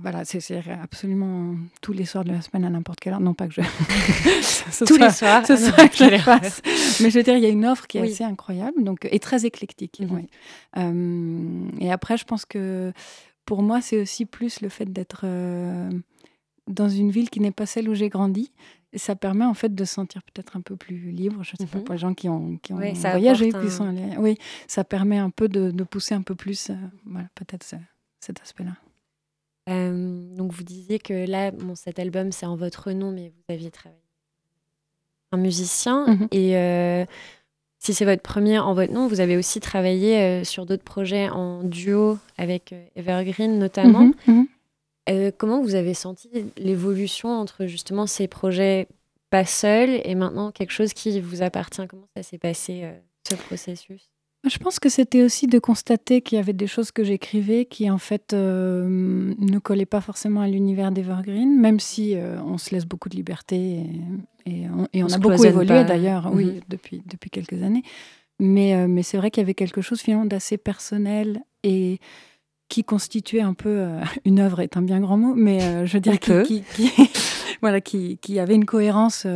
[0.00, 3.20] voilà, c'est absolument tous les soirs de la semaine à n'importe quelle heure.
[3.20, 3.60] Non, pas que je.
[4.86, 5.46] tous les soirs.
[5.46, 6.62] Ce soir que je fasse.
[7.00, 9.18] Mais je veux dire, il y a une offre qui est assez incroyable donc, et
[9.18, 10.00] très éclectique.
[10.00, 10.26] Mhm.
[10.78, 12.92] Euh, et après, je pense que
[13.44, 15.90] pour moi, c'est aussi plus le fait d'être euh,
[16.66, 18.50] dans une ville qui n'est pas celle où j'ai grandi.
[18.94, 21.42] Et ça permet en fait de se sentir peut-être un peu plus libre.
[21.42, 21.84] Je ne sais pas, mhm.
[21.84, 24.16] pour les gens qui ont, qui ont voyagé, qui sont allés...
[24.16, 26.70] Oui, ça permet un peu de, de pousser un peu plus,
[27.04, 27.64] voilà, peut-être
[28.20, 28.72] cet aspect-là.
[29.68, 33.54] Euh, donc vous disiez que là, bon, cet album, c'est en votre nom, mais vous
[33.54, 34.00] aviez travaillé
[35.32, 36.06] un musicien.
[36.06, 36.28] Mhm.
[36.32, 37.04] Et euh,
[37.78, 41.28] si c'est votre premier en votre nom, vous avez aussi travaillé euh, sur d'autres projets
[41.28, 44.10] en duo avec Evergreen notamment.
[44.26, 44.46] Mhm,
[45.06, 45.32] mhm.
[45.36, 48.88] comment vous avez senti l'évolution entre justement ces projets
[49.30, 51.86] pas seuls et maintenant quelque chose qui vous appartient?
[51.88, 52.88] Comment ça s'est passé
[53.28, 54.08] ce processus?
[54.44, 57.90] Je pense que c'était aussi de constater qu'il y avait des choses que j'écrivais qui
[57.90, 62.70] en fait euh, ne collaient pas forcément à l'univers d'Evergreen, même si euh, on se
[62.70, 63.84] laisse beaucoup de liberté
[64.46, 66.60] et, on, a beaucoup évolué d'ailleurs, oui, mhm.
[66.68, 67.82] depuis, depuis quelques années.
[68.38, 71.98] Mais, euh, mais c'est vrai qu'il y avait quelque chose finalement d'assez personnel et
[72.68, 73.88] qui constituait un peu
[74.24, 76.90] une œuvre est un bien grand mot, mais je veux dire qui, qui,
[77.60, 79.26] voilà, qui, qui, avait une cohérence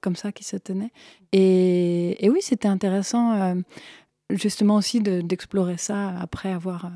[0.00, 0.90] comme ça qui se tenait.
[1.32, 3.54] Et, et oui, c'était intéressant
[4.30, 6.88] justement aussi d'explorer ça après avoir, euh,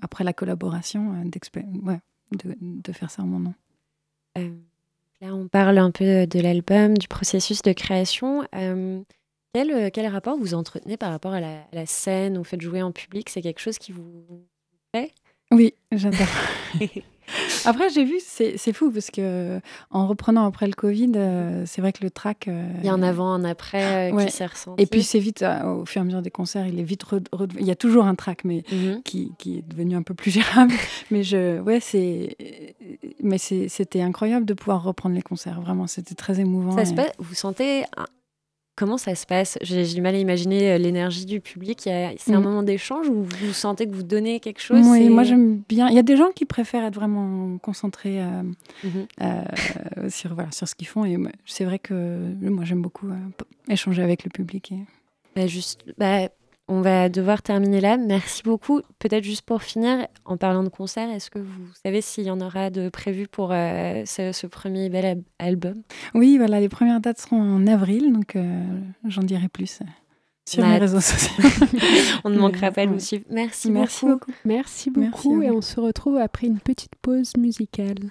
[0.00, 2.00] après la collaboration, euh, ouais,
[2.32, 3.54] de, de, faire ça en mon nom.
[4.38, 4.50] Euh,
[5.20, 8.46] là, on parle un peu de l'album, du processus de création.
[9.52, 12.82] quel, quel, rapport vous entretenez par rapport à la, la scène, au fait de jouer
[12.82, 14.46] en public C'est quelque chose qui vous
[14.94, 15.12] fait
[15.50, 16.26] Oui, j'adore.
[17.64, 19.60] Après, j'ai vu, c'est fou parce que
[19.90, 22.48] en reprenant après le Covid, euh, c'est vrai que le track.
[22.48, 24.82] Euh, il y a un avant, un après euh, qui s'est ressenti.
[24.82, 27.04] Et puis c'est vite, au fur et à mesure des concerts, il est vite.
[27.58, 29.02] Il y a toujours un track, mais mhm.
[29.02, 30.72] qui, qui, est devenu un peu plus gérable.
[31.10, 32.36] mais je, ouais, c'est,
[33.22, 35.60] mais c'était incroyable de pouvoir reprendre les concerts.
[35.60, 36.76] Vraiment, c'était très émouvant.
[36.76, 37.84] Ça se passe, vous sentez
[38.76, 39.58] Comment ça se passe?
[39.62, 41.80] J'ai du mal à imaginer euh, l'énergie du public.
[41.82, 42.42] C'est un mm.
[42.42, 45.88] moment d'échange où vous sentez que vous donnez quelque chose Oui, moi j'aime bien.
[45.88, 48.42] Il y a des gens qui préfèrent être vraiment concentrés euh,
[48.84, 49.06] mm-hmm.
[49.22, 51.06] euh, sur, voilà, sur ce qu'ils font.
[51.06, 51.16] Et
[51.46, 51.94] c'est vrai que
[52.42, 53.08] moi j'aime beaucoup
[53.66, 54.72] échanger avec le public.
[54.72, 54.84] Et...
[55.34, 56.28] Bah, juste, bah,
[56.68, 57.96] on va devoir terminer là.
[57.96, 58.80] Merci beaucoup.
[58.98, 62.40] Peut-être juste pour finir, en parlant de concert, est-ce que vous savez s'il y en
[62.40, 65.82] aura de prévu pour euh, ce, premier bel album?
[66.14, 68.64] Oui, voilà, les premières dates seront en avril, donc euh,
[69.06, 69.84] j'en dirai plus euh,
[70.48, 71.44] sur les réseaux sociaux.
[72.24, 73.24] on ne manquera pas de vous suivre.
[73.30, 74.32] Merci, Merci beaucoup.
[74.44, 78.10] Merci beaucoup et on se retrouve après une petite pause musicale.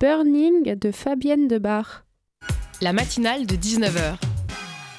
[0.00, 2.04] Burning de Fabienne Debar.
[2.80, 4.35] La matinale de 19h.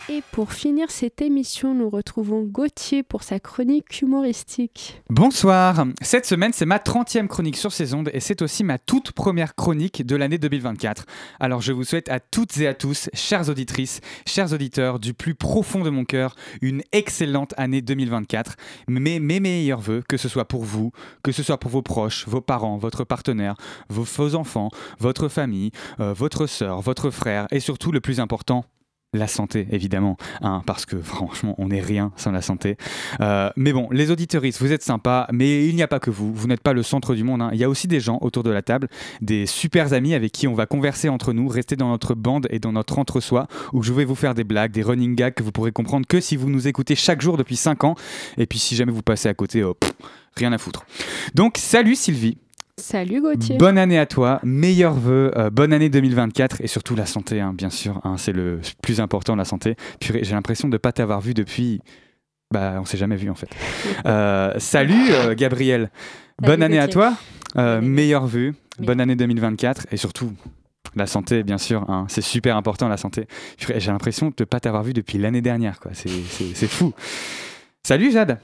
[0.10, 5.02] Et pour finir cette émission, nous retrouvons Gauthier pour sa chronique humoristique.
[5.10, 9.12] Bonsoir, cette semaine c'est ma 30e chronique sur ces ondes et c'est aussi ma toute
[9.12, 11.06] première chronique de l'année 2024.
[11.42, 15.36] Alors je vous souhaite à toutes et à tous, chères auditrices, chers auditeurs, du plus
[15.36, 18.56] profond de mon cœur, une excellente année 2024.
[18.88, 22.26] Mais mes meilleurs voeux, que ce soit pour vous, que ce soit pour vos proches,
[22.30, 23.56] vos parents, votre partenaire,
[23.90, 28.64] vos faux enfants, votre famille, euh, votre sœur, votre frère et surtout le plus important,
[29.18, 32.78] la santé, évidemment, hein, parce que franchement, on n'est rien sans la santé.
[33.22, 36.34] Euh, mais bon, les auditeuristes, vous êtes sympas, mais il n'y a pas que vous.
[36.34, 37.42] Vous n'êtes pas le centre du monde.
[37.42, 37.50] hein.
[37.54, 38.88] Il y a aussi des gens autour de la table,
[39.22, 42.60] des super amis avec qui on va converser entre nous, rester dans notre bande et
[42.60, 45.52] dans notre entre-soi, où je vais vous faire des blagues, des running gags que vous
[45.52, 47.96] pourrez comprendre que si vous nous écoutez chaque jour depuis 5 ans.
[48.38, 49.78] Et puis si jamais vous passez à côté, oh,
[50.36, 50.86] rien à foutre.
[51.34, 52.38] Donc, salut Sylvie.
[52.80, 53.58] Salut Gauthier.
[53.58, 57.52] Bonne année à toi, meilleurs vœux, euh, bonne année 2024 et surtout la santé, hein,
[57.52, 59.76] bien sûr, hein, c'est le plus important, la santé.
[60.00, 61.82] Purée, j'ai l'impression de ne pas t'avoir vu depuis.
[62.54, 63.50] Bah, on s'est jamais vu en fait.
[64.06, 65.90] Euh, salut euh, Gabriel,
[66.42, 67.14] bonne année à toi,
[67.58, 70.32] Euh, meilleurs vœux, bonne année 2024 et surtout
[70.96, 73.28] la santé, bien sûr, hein, c'est super important la santé.
[73.58, 75.92] J'ai l'impression de ne pas t'avoir vu depuis l'année dernière, quoi.
[75.94, 76.94] C'est- fou.
[77.84, 78.38] Salut Jade.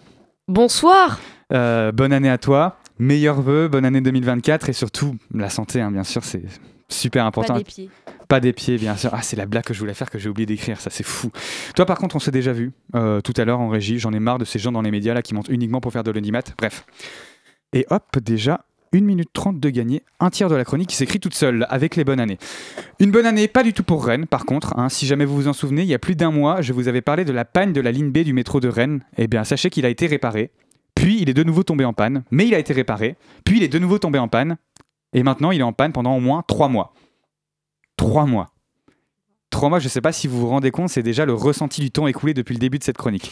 [0.47, 1.19] Bonsoir
[1.53, 5.91] Euh, bonne année à toi, meilleurs vœux, bonne année 2024 et surtout la santé, hein,
[5.91, 6.43] bien sûr, c'est
[6.89, 7.53] super important.
[7.53, 7.89] Pas des pieds.
[8.27, 9.11] Pas des pieds, bien sûr.
[9.13, 11.31] Ah, c'est la blague que je voulais faire que j'ai oublié d'écrire, ça c'est fou.
[11.75, 13.99] Toi, par contre, on s'est déjà vu euh, tout à l'heure en régie.
[13.99, 16.03] J'en ai marre de ces gens dans les médias là qui montent uniquement pour faire
[16.03, 16.41] de l'audimat.
[16.57, 16.85] Bref.
[17.73, 18.65] Et hop, déjà.
[18.95, 21.95] 1 minute 30 de gagner, un tiers de la chronique qui s'écrit toute seule, avec
[21.95, 22.37] les bonnes années.
[22.99, 24.77] Une bonne année, pas du tout pour Rennes, par contre.
[24.77, 24.87] hein.
[24.87, 27.01] si jamais vous vous en souvenez, il y a plus d'un mois, je vous avais
[27.01, 29.01] parlé de la panne de la ligne B du métro de Rennes.
[29.17, 30.51] Eh bien, sachez qu'il a été réparé.
[30.95, 33.15] Puis, il est de nouveau tombé en panne, mais il a été réparé.
[33.45, 34.57] Puis, il est de nouveau tombé en panne.
[35.13, 36.93] Et maintenant, il est en panne pendant au moins 3 mois.
[37.97, 38.49] 3 mois.
[39.51, 41.81] 3 mois, je ne sais pas si vous vous rendez compte, c'est déjà le ressenti
[41.81, 43.31] du temps écoulé depuis le début de cette chronique.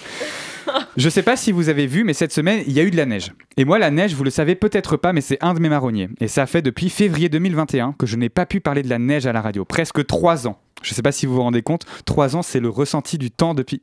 [0.96, 2.98] Je sais pas si vous avez vu, mais cette semaine, il y a eu de
[2.98, 3.34] la neige.
[3.58, 6.10] Et moi, la neige, vous le savez peut-être pas, mais c'est un de mes marronniers.
[6.20, 9.26] Et ça fait depuis février 2021 que je n'ai pas pu parler de la neige
[9.26, 9.66] à la radio.
[9.66, 10.61] Presque trois ans.
[10.82, 13.54] Je sais pas si vous vous rendez compte, trois ans, c'est le ressenti du temps
[13.54, 13.82] depuis.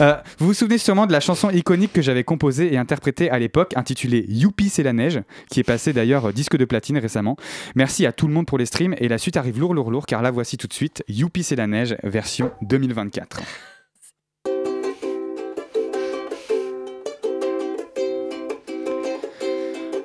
[0.00, 3.38] Euh, vous vous souvenez sûrement de la chanson iconique que j'avais composée et interprétée à
[3.38, 7.36] l'époque, intitulée Youpi, c'est la neige, qui est passée d'ailleurs euh, disque de platine récemment.
[7.74, 10.06] Merci à tout le monde pour les streams et la suite arrive lourd, lourd, lourd,
[10.06, 11.02] car la voici tout de suite.
[11.08, 13.40] Youpi, c'est la neige, version 2024.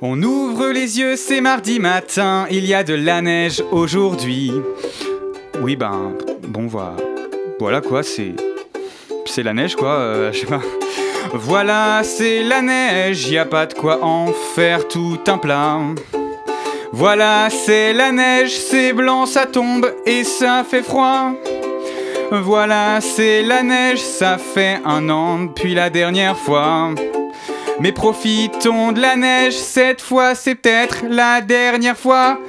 [0.02, 4.52] On ouvre les yeux, c'est mardi matin, il y a de la neige aujourd'hui.
[5.62, 6.14] Oui, ben,
[6.48, 6.96] bon, voilà.
[7.60, 8.34] Voilà quoi, c'est.
[9.26, 10.62] C'est la neige quoi, euh, je sais pas.
[11.34, 15.80] Voilà, c'est la neige, y a pas de quoi en faire tout un plat.
[16.94, 21.34] Voilà, c'est la neige, c'est blanc, ça tombe et ça fait froid.
[22.32, 26.92] Voilà, c'est la neige, ça fait un an depuis la dernière fois.
[27.80, 32.40] Mais profitons de la neige, cette fois c'est peut-être la dernière fois.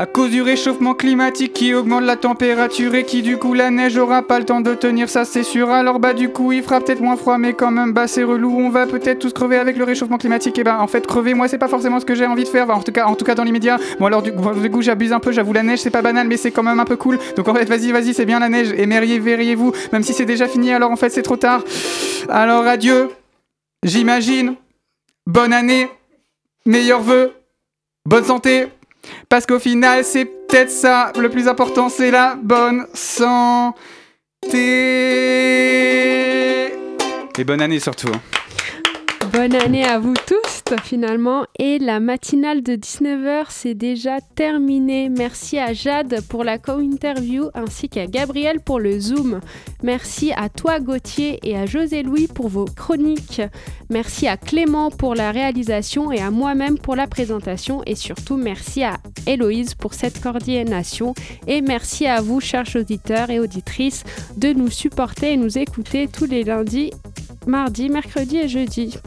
[0.00, 3.96] À cause du réchauffement climatique qui augmente la température et qui du coup la neige
[3.96, 5.70] aura pas le temps de tenir ça c'est sûr.
[5.70, 8.56] Alors bah du coup il fera peut-être moins froid mais quand même bah c'est relou.
[8.60, 10.56] On va peut-être tous crever avec le réchauffement climatique.
[10.56, 12.70] Et bah en fait crever moi c'est pas forcément ce que j'ai envie de faire.
[12.70, 15.18] En tout cas en tout cas dans l'immédiat bon alors du, coup- coup j'abuse un
[15.18, 17.18] peu j'avoue la neige c'est pas banal mais c'est quand même un peu cool.
[17.36, 18.72] Donc en fait vas-y vas-y c'est bien la neige.
[18.78, 21.64] Et mériez verriez-vous même si c'est déjà fini alors en fait c'est trop tard.
[22.28, 23.08] Alors adieu.
[23.82, 24.54] J'imagine.
[25.26, 25.88] Bonne année.
[26.66, 27.32] Meilleurs vœux.
[28.06, 28.68] Bonne santé
[29.28, 33.74] parce qu'au final, c'est peut-être ça le plus important, c'est la bonne santé.
[37.38, 38.08] Et bonne année surtout.
[38.12, 38.20] hein.
[39.32, 45.08] Bonne année à vous tous finalement et la matinale de 19h c'est déjà terminé.
[45.08, 49.40] Merci à Jade pour la co-interview ainsi qu'à Gabriel pour le Zoom.
[49.82, 53.40] Merci à toi Gauthier et à José Louis pour vos chroniques.
[53.88, 58.84] Merci à Clément pour la réalisation et à moi-même pour la présentation et surtout merci
[58.84, 61.14] à Héloïse pour cette coordination
[61.46, 64.04] et merci à vous chers auditeurs et auditrices
[64.36, 66.90] de nous supporter et nous écouter tous les lundis,
[67.46, 68.98] mardis, mercredis et jeudis.